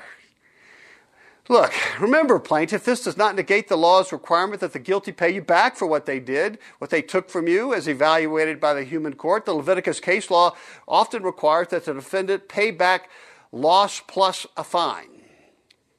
Look, 1.50 1.74
remember, 2.00 2.38
plaintiff, 2.38 2.86
this 2.86 3.04
does 3.04 3.18
not 3.18 3.36
negate 3.36 3.70
the 3.70 3.76
law's 3.76 4.12
requirement 4.12 4.62
that 4.62 4.72
the 4.72 4.78
guilty 4.78 5.12
pay 5.12 5.34
you 5.34 5.42
back 5.42 5.76
for 5.76 5.88
what 5.88 6.06
they 6.06 6.20
did, 6.20 6.60
what 6.78 6.92
they 6.92 7.02
took 7.02 7.28
from 7.28 7.48
you 7.48 7.74
as 7.74 7.88
evaluated 7.88 8.60
by 8.60 8.76
the 8.76 8.84
human 8.84 9.16
court. 9.16 9.46
The 9.46 9.56
Leviticus 9.56 10.00
case 10.00 10.30
law 10.30 10.56
often 10.88 11.24
requires 11.24 11.70
that 11.70 11.86
the 11.86 11.96
defendant 11.96 12.50
pay 12.50 12.70
back 12.70 13.10
loss 13.52 14.00
plus 14.00 14.46
a 14.56 14.64
fine. 14.64 15.08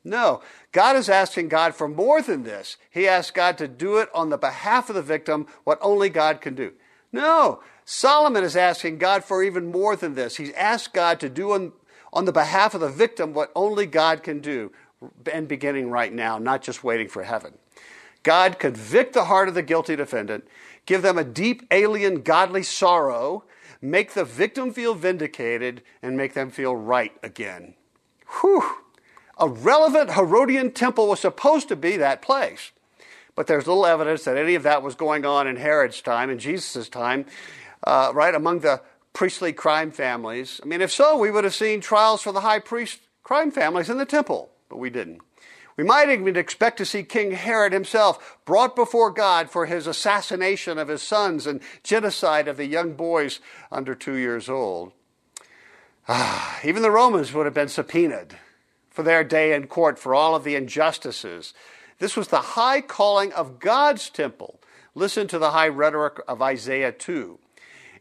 No, 0.04 0.40
God 0.70 0.94
is 0.94 1.08
asking 1.08 1.48
God 1.48 1.74
for 1.74 1.88
more 1.88 2.22
than 2.22 2.44
this. 2.44 2.76
He 2.88 3.08
asks 3.08 3.32
God 3.32 3.58
to 3.58 3.66
do 3.66 3.98
it 3.98 4.08
on 4.14 4.30
the 4.30 4.38
behalf 4.38 4.88
of 4.88 4.94
the 4.94 5.02
victim, 5.02 5.48
what 5.64 5.80
only 5.82 6.10
God 6.10 6.40
can 6.40 6.54
do. 6.54 6.74
No, 7.10 7.60
Solomon 7.84 8.44
is 8.44 8.54
asking 8.54 8.98
God 8.98 9.24
for 9.24 9.42
even 9.42 9.72
more 9.72 9.96
than 9.96 10.14
this. 10.14 10.36
He's 10.36 10.52
asked 10.52 10.94
God 10.94 11.18
to 11.18 11.28
do 11.28 11.50
on, 11.50 11.72
on 12.12 12.24
the 12.24 12.32
behalf 12.32 12.72
of 12.72 12.80
the 12.80 12.88
victim 12.88 13.32
what 13.32 13.50
only 13.56 13.84
God 13.84 14.22
can 14.22 14.38
do 14.38 14.70
and 15.30 15.48
beginning 15.48 15.90
right 15.90 16.12
now, 16.12 16.38
not 16.38 16.62
just 16.62 16.84
waiting 16.84 17.08
for 17.08 17.22
heaven. 17.22 17.54
God 18.22 18.58
convict 18.58 19.14
the 19.14 19.24
heart 19.24 19.48
of 19.48 19.54
the 19.54 19.62
guilty 19.62 19.96
defendant, 19.96 20.46
give 20.86 21.02
them 21.02 21.18
a 21.18 21.24
deep 21.24 21.66
alien 21.70 22.22
godly 22.22 22.62
sorrow, 22.62 23.44
make 23.80 24.12
the 24.12 24.24
victim 24.24 24.72
feel 24.72 24.94
vindicated, 24.94 25.82
and 26.02 26.16
make 26.16 26.34
them 26.34 26.50
feel 26.50 26.76
right 26.76 27.12
again. 27.22 27.74
Whew! 28.40 28.62
A 29.38 29.48
relevant 29.48 30.12
Herodian 30.12 30.72
temple 30.72 31.08
was 31.08 31.20
supposed 31.20 31.68
to 31.68 31.76
be 31.76 31.96
that 31.96 32.20
place. 32.20 32.72
But 33.34 33.46
there's 33.46 33.66
little 33.66 33.86
evidence 33.86 34.24
that 34.24 34.36
any 34.36 34.54
of 34.54 34.64
that 34.64 34.82
was 34.82 34.94
going 34.94 35.24
on 35.24 35.46
in 35.46 35.56
Herod's 35.56 36.02
time, 36.02 36.28
in 36.28 36.38
Jesus' 36.38 36.90
time, 36.90 37.24
uh, 37.84 38.12
right, 38.14 38.34
among 38.34 38.60
the 38.60 38.82
priestly 39.14 39.54
crime 39.54 39.90
families. 39.92 40.60
I 40.62 40.66
mean, 40.66 40.82
if 40.82 40.92
so, 40.92 41.16
we 41.16 41.30
would 41.30 41.44
have 41.44 41.54
seen 41.54 41.80
trials 41.80 42.20
for 42.20 42.32
the 42.32 42.42
high 42.42 42.58
priest 42.58 43.00
crime 43.22 43.50
families 43.50 43.88
in 43.88 43.96
the 43.96 44.04
temple 44.04 44.49
but 44.70 44.78
we 44.78 44.88
didn't. 44.88 45.20
We 45.76 45.84
might 45.84 46.08
even 46.08 46.36
expect 46.36 46.78
to 46.78 46.86
see 46.86 47.02
King 47.02 47.32
Herod 47.32 47.72
himself 47.72 48.38
brought 48.44 48.76
before 48.76 49.10
God 49.10 49.50
for 49.50 49.66
his 49.66 49.86
assassination 49.86 50.78
of 50.78 50.88
his 50.88 51.02
sons 51.02 51.46
and 51.46 51.60
genocide 51.82 52.48
of 52.48 52.56
the 52.56 52.66
young 52.66 52.94
boys 52.94 53.40
under 53.70 53.94
two 53.94 54.14
years 54.14 54.48
old. 54.48 54.92
Ah, 56.08 56.58
even 56.64 56.82
the 56.82 56.90
Romans 56.90 57.32
would 57.32 57.46
have 57.46 57.54
been 57.54 57.68
subpoenaed 57.68 58.36
for 58.90 59.02
their 59.02 59.24
day 59.24 59.54
in 59.54 59.66
court 59.66 59.98
for 59.98 60.14
all 60.14 60.34
of 60.34 60.44
the 60.44 60.56
injustices. 60.56 61.54
This 61.98 62.16
was 62.16 62.28
the 62.28 62.38
high 62.38 62.80
calling 62.80 63.32
of 63.32 63.58
God's 63.58 64.10
temple. 64.10 64.60
Listen 64.94 65.28
to 65.28 65.38
the 65.38 65.52
high 65.52 65.68
rhetoric 65.68 66.20
of 66.26 66.42
Isaiah 66.42 66.92
2. 66.92 67.38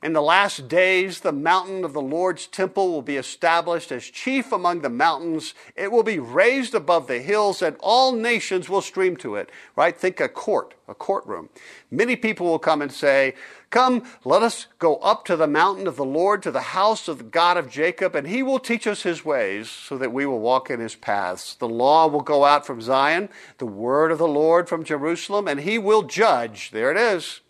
In 0.01 0.13
the 0.13 0.21
last 0.21 0.69
days, 0.69 1.19
the 1.19 1.33
mountain 1.33 1.83
of 1.83 1.91
the 1.91 2.01
Lord's 2.01 2.47
temple 2.47 2.89
will 2.89 3.01
be 3.01 3.17
established 3.17 3.91
as 3.91 4.05
chief 4.05 4.53
among 4.53 4.79
the 4.79 4.89
mountains. 4.89 5.53
It 5.75 5.91
will 5.91 6.03
be 6.03 6.19
raised 6.19 6.73
above 6.73 7.07
the 7.07 7.19
hills, 7.19 7.62
and 7.62 7.75
all 7.81 8.13
nations 8.13 8.69
will 8.69 8.81
stream 8.81 9.17
to 9.17 9.35
it. 9.35 9.51
Right? 9.75 9.97
Think 9.97 10.21
a 10.21 10.29
court, 10.29 10.73
a 10.88 10.95
courtroom. 10.95 11.49
Many 11.91 12.15
people 12.15 12.45
will 12.45 12.59
come 12.59 12.81
and 12.81 12.93
say, 12.93 13.35
Come, 13.71 14.03
let 14.23 14.41
us 14.41 14.67
go 14.79 14.95
up 14.97 15.25
to 15.25 15.35
the 15.35 15.47
mountain 15.47 15.85
of 15.85 15.97
the 15.97 16.05
Lord, 16.05 16.41
to 16.43 16.51
the 16.51 16.62
house 16.62 17.09
of 17.09 17.17
the 17.17 17.23
God 17.25 17.57
of 17.57 17.69
Jacob, 17.69 18.15
and 18.15 18.25
he 18.25 18.41
will 18.41 18.57
teach 18.57 18.88
us 18.88 19.03
his 19.03 19.25
ways, 19.25 19.69
so 19.69 19.97
that 19.97 20.13
we 20.13 20.25
will 20.25 20.39
walk 20.39 20.69
in 20.69 20.79
his 20.79 20.95
paths. 20.95 21.55
The 21.55 21.67
law 21.67 22.07
will 22.07 22.21
go 22.21 22.45
out 22.45 22.65
from 22.65 22.81
Zion, 22.81 23.27
the 23.57 23.65
word 23.65 24.13
of 24.13 24.17
the 24.17 24.27
Lord 24.29 24.69
from 24.69 24.85
Jerusalem, 24.85 25.49
and 25.49 25.59
he 25.59 25.77
will 25.77 26.03
judge, 26.03 26.71
there 26.71 26.89
it 26.89 26.97
is, 26.97 27.41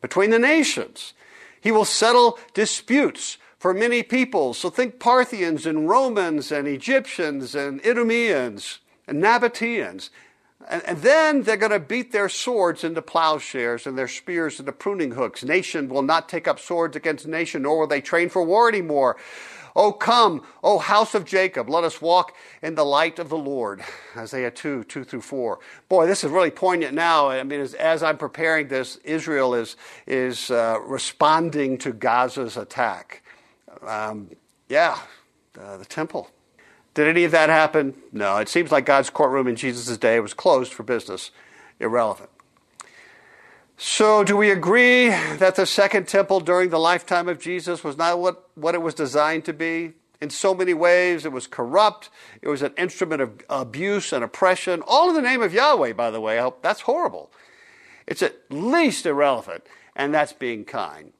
between 0.00 0.30
the 0.30 0.38
nations. 0.38 1.12
He 1.60 1.72
will 1.72 1.84
settle 1.84 2.38
disputes 2.54 3.38
for 3.58 3.74
many 3.74 4.02
peoples. 4.02 4.58
So 4.58 4.70
think 4.70 4.98
Parthians 4.98 5.66
and 5.66 5.88
Romans 5.88 6.52
and 6.52 6.68
Egyptians 6.68 7.54
and 7.54 7.80
Idumeans 7.82 8.78
and 9.06 9.22
Nabateans. 9.22 10.10
And, 10.68 10.82
and 10.84 10.98
then 10.98 11.42
they're 11.42 11.56
going 11.56 11.72
to 11.72 11.80
beat 11.80 12.12
their 12.12 12.28
swords 12.28 12.84
into 12.84 13.02
plowshares 13.02 13.86
and 13.86 13.96
their 13.96 14.08
spears 14.08 14.60
into 14.60 14.72
pruning 14.72 15.12
hooks. 15.12 15.42
Nation 15.42 15.88
will 15.88 16.02
not 16.02 16.28
take 16.28 16.46
up 16.46 16.60
swords 16.60 16.96
against 16.96 17.26
nation, 17.26 17.62
nor 17.62 17.80
will 17.80 17.86
they 17.86 18.00
train 18.00 18.28
for 18.28 18.42
war 18.44 18.68
anymore. 18.68 19.16
Oh, 19.76 19.92
come, 19.92 20.42
O 20.62 20.78
house 20.78 21.14
of 21.14 21.24
Jacob, 21.24 21.68
let 21.68 21.84
us 21.84 22.00
walk 22.00 22.34
in 22.62 22.74
the 22.74 22.84
light 22.84 23.18
of 23.18 23.28
the 23.28 23.36
Lord. 23.36 23.82
Isaiah 24.16 24.50
2, 24.50 24.84
2 24.84 25.04
through 25.04 25.20
4. 25.20 25.58
Boy, 25.88 26.06
this 26.06 26.24
is 26.24 26.30
really 26.30 26.50
poignant 26.50 26.94
now. 26.94 27.28
I 27.28 27.42
mean, 27.42 27.60
as, 27.60 27.74
as 27.74 28.02
I'm 28.02 28.18
preparing 28.18 28.68
this, 28.68 28.96
Israel 29.04 29.54
is, 29.54 29.76
is 30.06 30.50
uh, 30.50 30.78
responding 30.82 31.78
to 31.78 31.92
Gaza's 31.92 32.56
attack. 32.56 33.22
Um, 33.86 34.30
yeah, 34.68 34.98
uh, 35.60 35.76
the 35.76 35.84
temple. 35.84 36.30
Did 36.94 37.06
any 37.06 37.24
of 37.24 37.30
that 37.32 37.48
happen? 37.48 37.94
No. 38.12 38.38
It 38.38 38.48
seems 38.48 38.72
like 38.72 38.84
God's 38.84 39.10
courtroom 39.10 39.46
in 39.46 39.56
Jesus' 39.56 39.96
day 39.98 40.18
was 40.20 40.34
closed 40.34 40.72
for 40.72 40.82
business. 40.82 41.30
Irrelevant. 41.78 42.30
So, 43.80 44.24
do 44.24 44.36
we 44.36 44.50
agree 44.50 45.08
that 45.08 45.54
the 45.54 45.64
second 45.64 46.08
temple 46.08 46.40
during 46.40 46.70
the 46.70 46.80
lifetime 46.80 47.28
of 47.28 47.38
Jesus 47.38 47.84
was 47.84 47.96
not 47.96 48.18
what, 48.18 48.50
what 48.56 48.74
it 48.74 48.82
was 48.82 48.92
designed 48.92 49.44
to 49.44 49.52
be? 49.52 49.92
In 50.20 50.30
so 50.30 50.52
many 50.52 50.74
ways, 50.74 51.24
it 51.24 51.30
was 51.30 51.46
corrupt. 51.46 52.10
It 52.42 52.48
was 52.48 52.60
an 52.60 52.72
instrument 52.76 53.22
of 53.22 53.40
abuse 53.48 54.12
and 54.12 54.24
oppression, 54.24 54.82
all 54.84 55.10
in 55.10 55.14
the 55.14 55.22
name 55.22 55.42
of 55.42 55.54
Yahweh, 55.54 55.92
by 55.92 56.10
the 56.10 56.20
way. 56.20 56.44
That's 56.60 56.80
horrible. 56.80 57.30
It's 58.04 58.20
at 58.20 58.34
least 58.50 59.06
irrelevant, 59.06 59.62
and 59.94 60.12
that's 60.12 60.32
being 60.32 60.64
kind. 60.64 61.12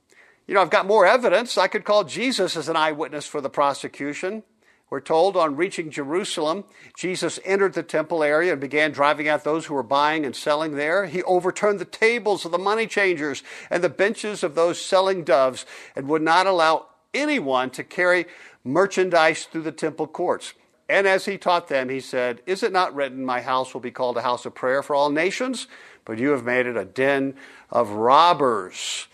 You 0.48 0.54
know, 0.54 0.60
I've 0.60 0.68
got 0.68 0.84
more 0.84 1.06
evidence. 1.06 1.56
I 1.56 1.68
could 1.68 1.84
call 1.84 2.02
Jesus 2.02 2.56
as 2.56 2.68
an 2.68 2.74
eyewitness 2.74 3.28
for 3.28 3.40
the 3.40 3.48
prosecution. 3.48 4.42
We're 4.90 5.00
told 5.00 5.36
on 5.36 5.56
reaching 5.56 5.90
Jerusalem, 5.90 6.64
Jesus 6.96 7.38
entered 7.44 7.74
the 7.74 7.82
temple 7.82 8.22
area 8.22 8.52
and 8.52 8.60
began 8.60 8.90
driving 8.90 9.28
out 9.28 9.44
those 9.44 9.66
who 9.66 9.74
were 9.74 9.82
buying 9.82 10.24
and 10.24 10.34
selling 10.34 10.76
there. 10.76 11.06
He 11.06 11.22
overturned 11.24 11.78
the 11.78 11.84
tables 11.84 12.46
of 12.46 12.52
the 12.52 12.58
money 12.58 12.86
changers 12.86 13.42
and 13.70 13.84
the 13.84 13.90
benches 13.90 14.42
of 14.42 14.54
those 14.54 14.80
selling 14.80 15.24
doves 15.24 15.66
and 15.94 16.08
would 16.08 16.22
not 16.22 16.46
allow 16.46 16.86
anyone 17.12 17.68
to 17.70 17.84
carry 17.84 18.26
merchandise 18.64 19.44
through 19.44 19.62
the 19.62 19.72
temple 19.72 20.06
courts. 20.06 20.54
And 20.88 21.06
as 21.06 21.26
he 21.26 21.36
taught 21.36 21.68
them, 21.68 21.90
he 21.90 22.00
said, 22.00 22.40
Is 22.46 22.62
it 22.62 22.72
not 22.72 22.94
written, 22.94 23.24
My 23.24 23.42
house 23.42 23.74
will 23.74 23.82
be 23.82 23.90
called 23.90 24.16
a 24.16 24.22
house 24.22 24.46
of 24.46 24.54
prayer 24.54 24.82
for 24.82 24.96
all 24.96 25.10
nations? 25.10 25.66
But 26.06 26.18
you 26.18 26.30
have 26.30 26.44
made 26.44 26.66
it 26.66 26.78
a 26.78 26.86
den 26.86 27.34
of 27.70 27.90
robbers. 27.90 29.06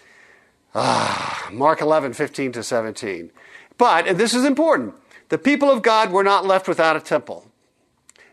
Ah, 0.73 1.49
Mark 1.53 1.81
11, 1.81 2.13
15 2.13 2.53
to 2.53 2.63
17. 2.63 3.31
But, 3.77 4.07
and 4.07 4.19
this 4.19 4.35
is 4.35 4.45
important, 4.45 4.95
the 5.35 5.39
people 5.39 5.69
of 5.69 5.83
God 5.83 6.13
were 6.13 6.23
not 6.23 6.47
left 6.47 6.69
without 6.69 6.95
a 6.95 7.01
temple. 7.01 7.51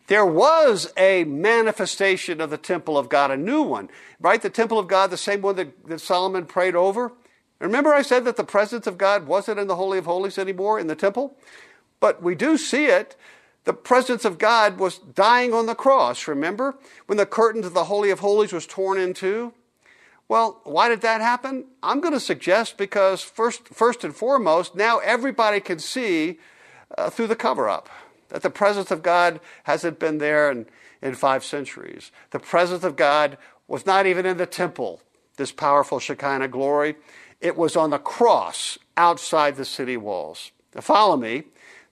There 0.05 0.23
was 0.23 0.93
a 0.95 1.23
manifestation 1.23 2.39
of 2.39 2.51
the 2.51 2.59
temple 2.59 2.95
of 2.95 3.09
God, 3.09 3.31
a 3.31 3.37
new 3.37 3.63
one, 3.63 3.89
right? 4.19 4.39
The 4.39 4.51
temple 4.51 4.77
of 4.77 4.87
God, 4.87 5.09
the 5.09 5.17
same 5.17 5.41
one 5.41 5.55
that, 5.55 5.87
that 5.87 5.99
Solomon 5.99 6.45
prayed 6.45 6.75
over. 6.75 7.11
Remember, 7.57 7.91
I 7.91 8.03
said 8.03 8.23
that 8.25 8.35
the 8.35 8.43
presence 8.43 8.85
of 8.85 8.99
God 8.99 9.25
wasn't 9.25 9.59
in 9.59 9.65
the 9.65 9.77
Holy 9.77 9.97
of 9.97 10.05
Holies 10.05 10.37
anymore 10.37 10.79
in 10.79 10.85
the 10.85 10.95
temple? 10.95 11.35
But 11.99 12.21
we 12.21 12.35
do 12.35 12.55
see 12.55 12.85
it. 12.85 13.15
The 13.63 13.73
presence 13.73 14.23
of 14.23 14.37
God 14.37 14.77
was 14.77 14.99
dying 14.99 15.55
on 15.55 15.65
the 15.65 15.73
cross, 15.73 16.27
remember? 16.27 16.75
When 17.07 17.17
the 17.17 17.25
curtain 17.25 17.63
to 17.63 17.69
the 17.69 17.85
Holy 17.85 18.11
of 18.11 18.19
Holies 18.19 18.53
was 18.53 18.67
torn 18.67 18.99
in 18.99 19.15
two? 19.15 19.55
Well, 20.27 20.61
why 20.65 20.87
did 20.87 21.01
that 21.01 21.19
happen? 21.19 21.65
I'm 21.81 21.99
going 21.99 22.13
to 22.13 22.19
suggest 22.19 22.77
because, 22.77 23.23
first, 23.23 23.69
first 23.69 24.03
and 24.03 24.15
foremost, 24.15 24.75
now 24.75 24.99
everybody 24.99 25.59
can 25.61 25.79
see 25.79 26.37
uh, 26.97 27.09
through 27.09 27.27
the 27.27 27.35
cover 27.35 27.69
up. 27.69 27.89
That 28.29 28.43
the 28.43 28.49
presence 28.49 28.91
of 28.91 29.03
God 29.03 29.39
hasn't 29.63 29.99
been 29.99 30.19
there 30.19 30.49
in, 30.51 30.65
in 31.01 31.15
five 31.15 31.43
centuries. 31.43 32.11
The 32.31 32.39
presence 32.39 32.83
of 32.83 32.95
God 32.95 33.37
was 33.67 33.85
not 33.85 34.05
even 34.05 34.25
in 34.25 34.37
the 34.37 34.45
temple, 34.45 35.01
this 35.37 35.51
powerful 35.51 35.99
Shekinah 35.99 36.47
glory. 36.47 36.95
It 37.41 37.57
was 37.57 37.75
on 37.75 37.89
the 37.89 37.97
cross 37.97 38.77
outside 38.95 39.55
the 39.55 39.65
city 39.65 39.97
walls. 39.97 40.51
Now, 40.75 40.81
follow 40.81 41.17
me. 41.17 41.43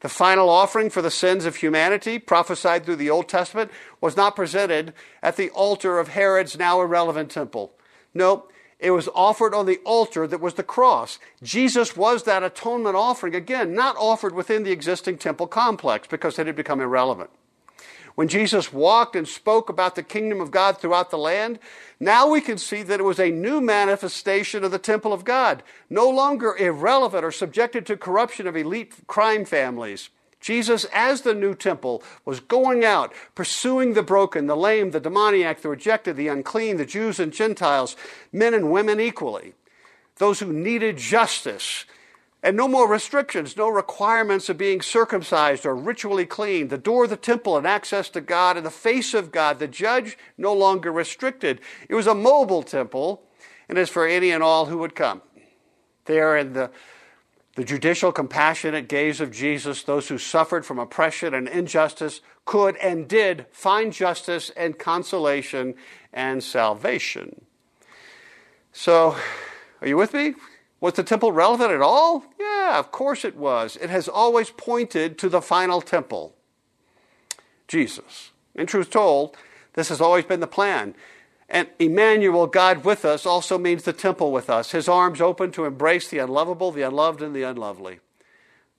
The 0.02 0.10
final 0.10 0.50
offering 0.50 0.90
for 0.90 1.02
the 1.02 1.12
sins 1.12 1.44
of 1.44 1.58
humanity, 1.58 2.20
prophesied 2.20 2.86
through 2.86 2.96
the 2.98 3.10
Old 3.10 3.28
Testament, 3.28 3.70
was 4.00 4.16
not 4.16 4.36
presented 4.36 4.94
at 5.22 5.36
the 5.36 5.50
altar 5.50 6.00
of 6.00 6.10
Herod's 6.10 6.58
now 6.58 6.80
irrelevant 6.80 7.32
temple. 7.32 7.74
No, 8.14 8.48
it 8.80 8.92
was 8.92 9.10
offered 9.14 9.54
on 9.54 9.66
the 9.66 9.80
altar 9.84 10.26
that 10.26 10.40
was 10.40 10.54
the 10.54 10.64
cross. 10.64 11.20
Jesus 11.44 11.98
was 11.98 12.24
that 12.24 12.44
atonement 12.44 12.96
offering, 12.96 13.36
again, 13.36 13.74
not 13.76 13.98
offered 13.98 14.34
within 14.34 14.64
the 14.64 14.72
existing 14.72 15.18
temple 15.18 15.48
complex 15.48 16.08
because 16.08 16.40
it 16.40 16.48
had 16.48 16.56
become 16.56 16.80
irrelevant. 16.80 17.30
When 18.16 18.28
Jesus 18.28 18.74
walked 18.74 19.16
and 19.16 19.28
spoke 19.28 19.70
about 19.70 19.96
the 19.96 20.04
kingdom 20.04 20.42
of 20.42 20.52
God 20.52 20.78
throughout 20.78 21.10
the 21.10 21.18
land, 21.18 21.60
now 22.00 22.30
we 22.30 22.42
can 22.42 22.58
see 22.58 22.84
that 22.84 23.00
it 23.00 23.04
was 23.04 23.20
a 23.20 23.32
new 23.32 23.62
manifestation 23.62 24.64
of 24.64 24.72
the 24.72 24.80
temple 24.80 25.14
of 25.14 25.24
God, 25.24 25.64
no 25.90 26.10
longer 26.10 26.56
irrelevant 26.58 27.24
or 27.24 27.32
subjected 27.32 27.86
to 27.86 27.98
corruption 27.98 28.48
of 28.48 28.58
elite 28.58 28.94
crime 29.08 29.46
families. 29.46 30.10
Jesus, 30.40 30.86
as 30.94 31.22
the 31.22 31.34
new 31.34 31.54
temple, 31.54 32.02
was 32.24 32.40
going 32.40 32.86
out, 32.86 33.14
pursuing 33.36 33.94
the 33.94 34.04
broken, 34.04 34.48
the 34.48 34.56
lame, 34.56 34.92
the 34.92 35.00
demoniac, 35.00 35.62
the 35.62 35.70
rejected, 35.70 36.16
the 36.16 36.30
unclean, 36.30 36.78
the 36.78 36.86
Jews 36.86 37.20
and 37.20 37.34
Gentiles, 37.34 37.98
men 38.32 38.54
and 38.54 38.72
women 38.72 39.00
equally, 39.00 39.54
those 40.18 40.40
who 40.40 40.54
needed 40.54 40.98
justice. 40.98 41.86
And 42.42 42.56
no 42.56 42.70
more 42.70 42.90
restrictions, 42.90 43.58
no 43.58 43.68
requirements 43.68 44.48
of 44.48 44.58
being 44.58 44.80
circumcised 44.80 45.66
or 45.66 45.76
ritually 45.76 46.26
clean. 46.26 46.70
The 46.70 46.78
door 46.78 47.04
of 47.04 47.10
the 47.10 47.18
temple 47.18 47.58
and 47.58 47.68
access 47.68 48.08
to 48.12 48.22
God 48.22 48.56
and 48.56 48.66
the 48.66 48.72
face 48.72 49.14
of 49.14 49.34
God, 49.34 49.60
the 49.60 49.68
judge 49.68 50.18
no 50.38 50.54
longer 50.54 50.90
restricted. 50.90 51.60
It 51.90 51.96
was 51.96 52.08
a 52.08 52.16
mobile 52.16 52.64
temple, 52.64 53.24
and 53.68 53.78
as 53.78 53.90
for 53.90 54.08
any 54.08 54.32
and 54.32 54.42
all 54.42 54.68
who 54.68 54.78
would 54.78 54.96
come. 54.96 55.22
There 56.06 56.38
in 56.38 56.54
the 56.54 56.72
the 57.60 57.66
judicial, 57.66 58.14
compassionate 58.14 58.88
gaze 58.88 59.20
of 59.20 59.32
Jesus, 59.32 59.84
those 59.84 60.08
who 60.08 60.18
suffered 60.18 60.66
from 60.66 60.80
oppression 60.80 61.34
and 61.34 61.46
injustice 61.46 62.22
could 62.46 62.78
and 62.78 63.06
did 63.06 63.46
find 63.52 63.92
justice 63.92 64.50
and 64.56 64.80
consolation 64.80 65.76
and 66.14 66.42
salvation. 66.42 67.42
So, 68.72 69.18
are 69.82 69.88
you 69.90 69.98
with 69.98 70.14
me? 70.14 70.36
Was 70.80 70.94
the 70.94 71.04
temple 71.04 71.34
relevant 71.34 71.72
at 71.72 71.82
all? 71.82 72.24
Yeah, 72.40 72.80
of 72.80 72.94
course 72.94 73.26
it 73.26 73.36
was. 73.36 73.76
It 73.76 73.90
has 73.90 74.08
always 74.08 74.52
pointed 74.52 75.18
to 75.18 75.28
the 75.28 75.42
final 75.42 75.82
temple, 75.82 76.36
Jesus. 77.68 78.32
In 78.56 78.68
truth 78.68 78.90
told, 78.90 79.36
this 79.74 79.90
has 79.90 80.00
always 80.00 80.24
been 80.24 80.40
the 80.40 80.48
plan. 80.48 80.96
And 81.50 81.68
Emmanuel, 81.80 82.46
God 82.46 82.86
with 82.86 83.04
us, 83.04 83.26
also 83.26 83.58
means 83.58 83.84
the 83.84 83.94
temple 83.94 84.32
with 84.32 84.50
us, 84.50 84.72
his 84.72 84.88
arms 84.88 85.20
open 85.20 85.52
to 85.54 85.66
embrace 85.66 86.08
the 86.08 86.20
unlovable, 86.20 86.72
the 86.72 86.84
unloved, 86.84 87.24
and 87.24 87.36
the 87.36 87.42
unlovely. 87.42 88.00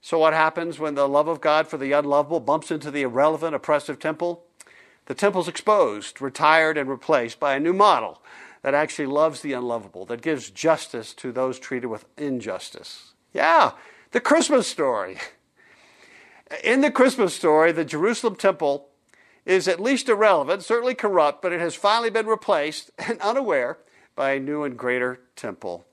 So, 0.00 0.18
what 0.18 0.32
happens 0.32 0.78
when 0.78 0.94
the 0.94 1.08
love 1.08 1.26
of 1.26 1.40
God 1.40 1.66
for 1.66 1.76
the 1.76 1.92
unlovable 1.92 2.40
bumps 2.40 2.70
into 2.70 2.90
the 2.90 3.02
irrelevant, 3.02 3.56
oppressive 3.56 3.98
temple? 3.98 4.44
The 5.06 5.14
temple's 5.14 5.48
exposed, 5.48 6.22
retired, 6.22 6.78
and 6.78 6.88
replaced 6.88 7.40
by 7.40 7.56
a 7.56 7.60
new 7.60 7.72
model 7.72 8.22
that 8.62 8.74
actually 8.74 9.06
loves 9.06 9.40
the 9.40 9.52
unlovable, 9.52 10.06
that 10.06 10.22
gives 10.22 10.50
justice 10.50 11.12
to 11.14 11.32
those 11.32 11.58
treated 11.58 11.88
with 11.88 12.04
injustice. 12.16 13.14
Yeah, 13.34 13.72
the 14.12 14.20
Christmas 14.20 14.68
story. 14.68 15.18
In 16.62 16.80
the 16.80 16.90
Christmas 16.90 17.34
story, 17.34 17.72
the 17.72 17.84
Jerusalem 17.84 18.36
temple 18.36 18.89
is 19.44 19.68
at 19.68 19.80
least 19.80 20.08
irrelevant, 20.08 20.62
certainly 20.62 20.94
corrupt, 20.94 21.42
but 21.42 21.52
it 21.52 21.60
has 21.60 21.74
finally 21.74 22.10
been 22.10 22.26
replaced 22.26 22.90
and 22.98 23.20
unaware 23.20 23.78
by 24.14 24.32
a 24.32 24.40
new 24.40 24.64
and 24.64 24.76
greater 24.76 25.20
temple. 25.36 25.84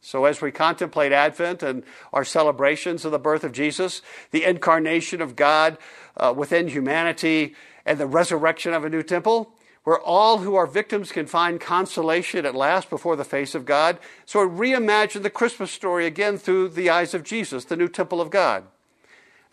So, 0.00 0.24
as 0.24 0.40
we 0.40 0.52
contemplate 0.52 1.10
Advent 1.10 1.64
and 1.64 1.82
our 2.12 2.24
celebrations 2.24 3.04
of 3.04 3.10
the 3.10 3.18
birth 3.18 3.42
of 3.42 3.50
Jesus, 3.50 4.02
the 4.30 4.44
incarnation 4.44 5.20
of 5.20 5.34
God 5.34 5.78
uh, 6.16 6.32
within 6.36 6.68
humanity, 6.68 7.56
and 7.84 7.98
the 7.98 8.06
resurrection 8.06 8.72
of 8.72 8.84
a 8.84 8.90
new 8.90 9.02
temple, 9.02 9.52
where 9.84 10.00
all 10.00 10.38
who 10.38 10.56
are 10.56 10.66
victims 10.66 11.12
can 11.12 11.26
find 11.26 11.60
consolation 11.60 12.44
at 12.44 12.56
last 12.56 12.90
before 12.90 13.14
the 13.14 13.24
face 13.24 13.54
of 13.54 13.64
God. 13.64 13.98
So 14.24 14.46
reimagine 14.46 15.22
the 15.22 15.30
Christmas 15.30 15.70
story 15.70 16.06
again 16.06 16.38
through 16.38 16.70
the 16.70 16.90
eyes 16.90 17.14
of 17.14 17.22
Jesus, 17.22 17.64
the 17.64 17.76
new 17.76 17.88
temple 17.88 18.20
of 18.20 18.30
God. 18.30 18.64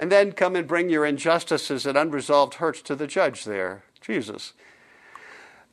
And 0.03 0.11
then 0.11 0.33
come 0.33 0.57
and 0.57 0.67
bring 0.67 0.89
your 0.89 1.05
injustices 1.05 1.85
and 1.85 1.97
unresolved 1.97 2.55
hurts 2.55 2.81
to 2.81 2.93
the 2.93 3.07
judge 3.07 3.45
there, 3.45 3.85
Jesus. 4.01 4.51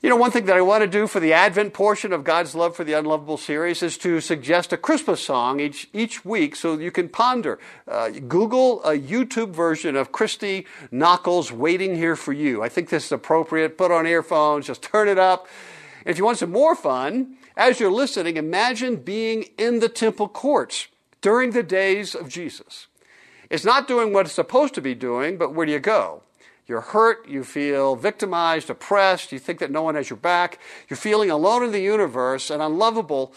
You 0.03 0.09
know, 0.09 0.15
one 0.15 0.31
thing 0.31 0.45
that 0.45 0.57
I 0.57 0.61
want 0.61 0.83
to 0.83 0.87
do 0.87 1.09
for 1.09 1.19
the 1.19 1.33
Advent 1.33 1.75
portion 1.75 2.13
of 2.13 2.23
God's 2.23 2.55
Love 2.55 2.77
for 2.77 2.85
the 2.85 2.93
Unlovable 2.93 3.39
series 3.39 3.83
is 3.83 3.99
to 3.99 4.21
suggest 4.21 4.73
a 4.73 4.77
Christmas 4.77 5.21
song 5.21 5.59
each, 5.59 5.89
each 5.93 6.25
week 6.25 6.55
so 6.55 6.79
you 6.79 6.93
can 6.93 7.09
ponder. 7.09 7.59
Uh, 7.89 8.11
Google 8.11 8.81
a 8.85 8.97
YouTube 8.97 9.51
version 9.51 9.97
of 9.97 10.13
Christy 10.13 10.65
Nockels' 10.93 11.51
Waiting 11.51 11.97
Here 11.97 12.15
for 12.15 12.33
You. 12.33 12.63
I 12.63 12.69
think 12.69 12.89
this 12.89 13.07
is 13.07 13.11
appropriate. 13.11 13.77
Put 13.77 13.91
on 13.91 14.07
earphones, 14.07 14.69
just 14.69 14.81
turn 14.81 15.09
it 15.09 15.19
up. 15.19 15.49
if 16.07 16.19
you 16.19 16.25
want 16.25 16.39
some 16.39 16.53
more 16.53 16.77
fun, 16.77 17.35
as 17.57 17.81
you're 17.81 17.91
listening, 17.91 18.37
imagine 18.37 18.95
being 18.95 19.47
in 19.59 19.81
the 19.81 19.89
temple 19.89 20.29
courts 20.29 20.87
during 21.21 21.51
the 21.51 21.65
days 21.65 22.15
of 22.15 22.29
Jesus. 22.29 22.87
It's 23.51 23.65
not 23.65 23.89
doing 23.89 24.13
what 24.13 24.27
it's 24.27 24.35
supposed 24.35 24.75
to 24.75 24.81
be 24.81 24.95
doing, 24.95 25.37
but 25.37 25.53
where 25.53 25.67
do 25.67 25.73
you 25.73 25.81
go? 25.81 26.23
You're 26.69 26.81
hurt, 26.81 27.29
you 27.29 27.43
feel 27.43 27.97
victimized, 27.97 28.71
oppressed, 28.71 29.33
you 29.33 29.41
think 29.41 29.59
that 29.59 29.73
no 29.73 29.83
one 29.83 29.97
has 29.97 30.09
your 30.09 30.17
back, 30.17 30.61
you're 30.89 30.97
feeling 30.97 31.29
alone 31.29 31.65
in 31.65 31.73
the 31.73 31.81
universe 31.81 32.49
and 32.49 32.63
unlovable, 32.63 33.35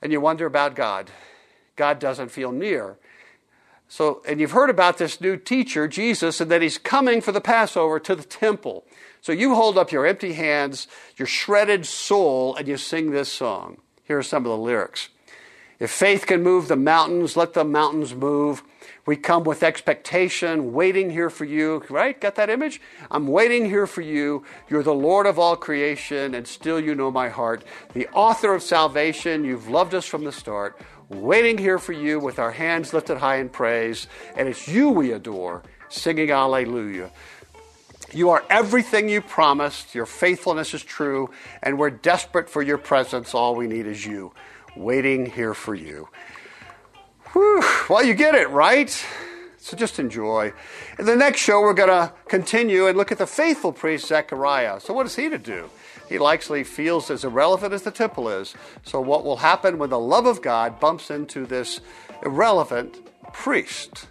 and 0.00 0.12
you 0.12 0.20
wonder 0.20 0.46
about 0.46 0.76
God. 0.76 1.10
God 1.74 1.98
doesn't 1.98 2.30
feel 2.30 2.52
near. 2.52 2.96
So, 3.88 4.22
and 4.28 4.38
you've 4.38 4.52
heard 4.52 4.70
about 4.70 4.98
this 4.98 5.20
new 5.20 5.36
teacher, 5.36 5.88
Jesus, 5.88 6.40
and 6.40 6.50
that 6.52 6.62
he's 6.62 6.78
coming 6.78 7.20
for 7.20 7.32
the 7.32 7.40
Passover 7.40 7.98
to 7.98 8.14
the 8.14 8.22
temple. 8.22 8.84
So 9.22 9.32
you 9.32 9.54
hold 9.54 9.76
up 9.76 9.90
your 9.90 10.06
empty 10.06 10.34
hands, 10.34 10.86
your 11.16 11.26
shredded 11.26 11.84
soul, 11.84 12.54
and 12.54 12.68
you 12.68 12.76
sing 12.76 13.10
this 13.10 13.32
song. 13.32 13.78
Here 14.04 14.18
are 14.18 14.22
some 14.22 14.44
of 14.44 14.50
the 14.50 14.56
lyrics. 14.56 15.08
If 15.78 15.90
faith 15.92 16.26
can 16.26 16.42
move 16.42 16.66
the 16.66 16.76
mountains, 16.76 17.36
let 17.36 17.54
the 17.54 17.64
mountains 17.64 18.14
move. 18.14 18.64
We 19.06 19.16
come 19.16 19.44
with 19.44 19.62
expectation, 19.62 20.72
waiting 20.72 21.10
here 21.10 21.30
for 21.30 21.44
you, 21.44 21.84
right? 21.88 22.20
Got 22.20 22.34
that 22.34 22.50
image? 22.50 22.80
I'm 23.10 23.28
waiting 23.28 23.64
here 23.64 23.86
for 23.86 24.02
you. 24.02 24.44
You're 24.68 24.82
the 24.82 24.92
Lord 24.92 25.26
of 25.26 25.38
all 25.38 25.56
creation, 25.56 26.34
and 26.34 26.46
still 26.48 26.80
you 26.80 26.94
know 26.94 27.10
my 27.10 27.28
heart. 27.28 27.64
The 27.94 28.08
author 28.08 28.54
of 28.54 28.62
salvation, 28.62 29.44
you've 29.44 29.68
loved 29.68 29.94
us 29.94 30.04
from 30.04 30.24
the 30.24 30.32
start. 30.32 30.78
Waiting 31.08 31.56
here 31.56 31.78
for 31.78 31.92
you 31.92 32.18
with 32.18 32.38
our 32.38 32.50
hands 32.50 32.92
lifted 32.92 33.18
high 33.18 33.36
in 33.36 33.48
praise, 33.48 34.08
and 34.36 34.48
it's 34.48 34.68
you 34.68 34.90
we 34.90 35.12
adore, 35.12 35.62
singing 35.88 36.30
Alleluia. 36.30 37.10
You 38.12 38.30
are 38.30 38.44
everything 38.50 39.08
you 39.08 39.20
promised. 39.20 39.94
Your 39.94 40.06
faithfulness 40.06 40.74
is 40.74 40.82
true, 40.82 41.30
and 41.62 41.78
we're 41.78 41.90
desperate 41.90 42.50
for 42.50 42.62
your 42.62 42.78
presence. 42.78 43.34
All 43.34 43.54
we 43.54 43.66
need 43.66 43.86
is 43.86 44.04
you, 44.04 44.32
waiting 44.78 45.26
here 45.26 45.54
for 45.54 45.74
you. 45.74 46.08
Whew. 47.32 47.62
Well, 47.90 48.04
you 48.04 48.14
get 48.14 48.34
it, 48.34 48.48
right? 48.50 49.04
So 49.58 49.76
just 49.76 49.98
enjoy. 49.98 50.52
In 50.98 51.04
the 51.04 51.16
next 51.16 51.40
show, 51.40 51.60
we're 51.60 51.74
going 51.74 51.88
to 51.88 52.12
continue 52.28 52.86
and 52.86 52.96
look 52.96 53.12
at 53.12 53.18
the 53.18 53.26
faithful 53.26 53.72
priest 53.72 54.06
Zechariah. 54.06 54.80
So, 54.80 54.94
what 54.94 55.04
is 55.04 55.16
he 55.16 55.28
to 55.28 55.38
do? 55.38 55.68
He 56.08 56.18
likely 56.18 56.64
feels 56.64 57.10
as 57.10 57.24
irrelevant 57.24 57.74
as 57.74 57.82
the 57.82 57.90
temple 57.90 58.30
is. 58.30 58.54
So, 58.84 59.00
what 59.00 59.24
will 59.24 59.38
happen 59.38 59.76
when 59.78 59.90
the 59.90 59.98
love 59.98 60.26
of 60.26 60.40
God 60.40 60.80
bumps 60.80 61.10
into 61.10 61.44
this 61.44 61.80
irrelevant 62.24 62.96
priest? 63.32 64.06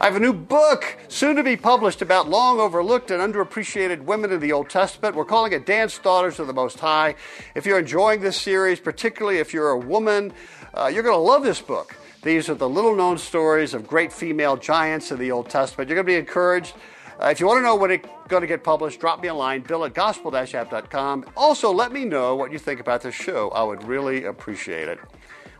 I 0.00 0.04
have 0.04 0.14
a 0.14 0.20
new 0.20 0.32
book 0.32 0.96
soon 1.08 1.34
to 1.36 1.42
be 1.42 1.56
published 1.56 2.02
about 2.02 2.28
long 2.28 2.60
overlooked 2.60 3.10
and 3.10 3.20
underappreciated 3.20 4.02
women 4.02 4.30
in 4.30 4.38
the 4.38 4.52
Old 4.52 4.70
Testament. 4.70 5.16
We're 5.16 5.24
calling 5.24 5.52
it 5.52 5.66
Dance 5.66 5.98
Daughters 5.98 6.38
of 6.38 6.46
the 6.46 6.52
Most 6.52 6.78
High. 6.78 7.16
If 7.56 7.66
you're 7.66 7.80
enjoying 7.80 8.20
this 8.20 8.40
series, 8.40 8.78
particularly 8.78 9.38
if 9.38 9.52
you're 9.52 9.70
a 9.70 9.78
woman, 9.78 10.32
uh, 10.74 10.86
you're 10.86 11.02
going 11.02 11.16
to 11.16 11.20
love 11.20 11.42
this 11.42 11.60
book. 11.60 11.96
These 12.22 12.48
are 12.48 12.54
the 12.54 12.68
little 12.68 12.94
known 12.94 13.18
stories 13.18 13.74
of 13.74 13.86
great 13.86 14.12
female 14.12 14.56
giants 14.56 15.10
in 15.10 15.18
the 15.18 15.32
Old 15.32 15.50
Testament. 15.50 15.88
You're 15.88 15.96
going 15.96 16.06
to 16.06 16.12
be 16.12 16.18
encouraged. 16.18 16.74
Uh, 17.20 17.28
if 17.28 17.40
you 17.40 17.46
want 17.46 17.58
to 17.58 17.62
know 17.62 17.74
when 17.74 17.90
it's 17.90 18.08
going 18.28 18.42
to 18.42 18.46
get 18.46 18.62
published, 18.62 19.00
drop 19.00 19.20
me 19.20 19.28
a 19.28 19.34
line, 19.34 19.62
bill 19.62 19.84
at 19.84 19.94
gospel-app.com. 19.94 21.24
Also, 21.36 21.72
let 21.72 21.90
me 21.90 22.04
know 22.04 22.36
what 22.36 22.52
you 22.52 22.58
think 22.58 22.78
about 22.78 23.02
this 23.02 23.14
show. 23.14 23.48
I 23.50 23.64
would 23.64 23.82
really 23.82 24.24
appreciate 24.24 24.88
it. 24.88 25.00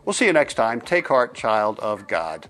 We'll 0.05 0.13
see 0.13 0.25
you 0.25 0.33
next 0.33 0.53
time. 0.53 0.79
Take 0.79 1.09
heart, 1.09 1.35
child 1.35 1.79
of 1.79 2.07
God. 2.07 2.49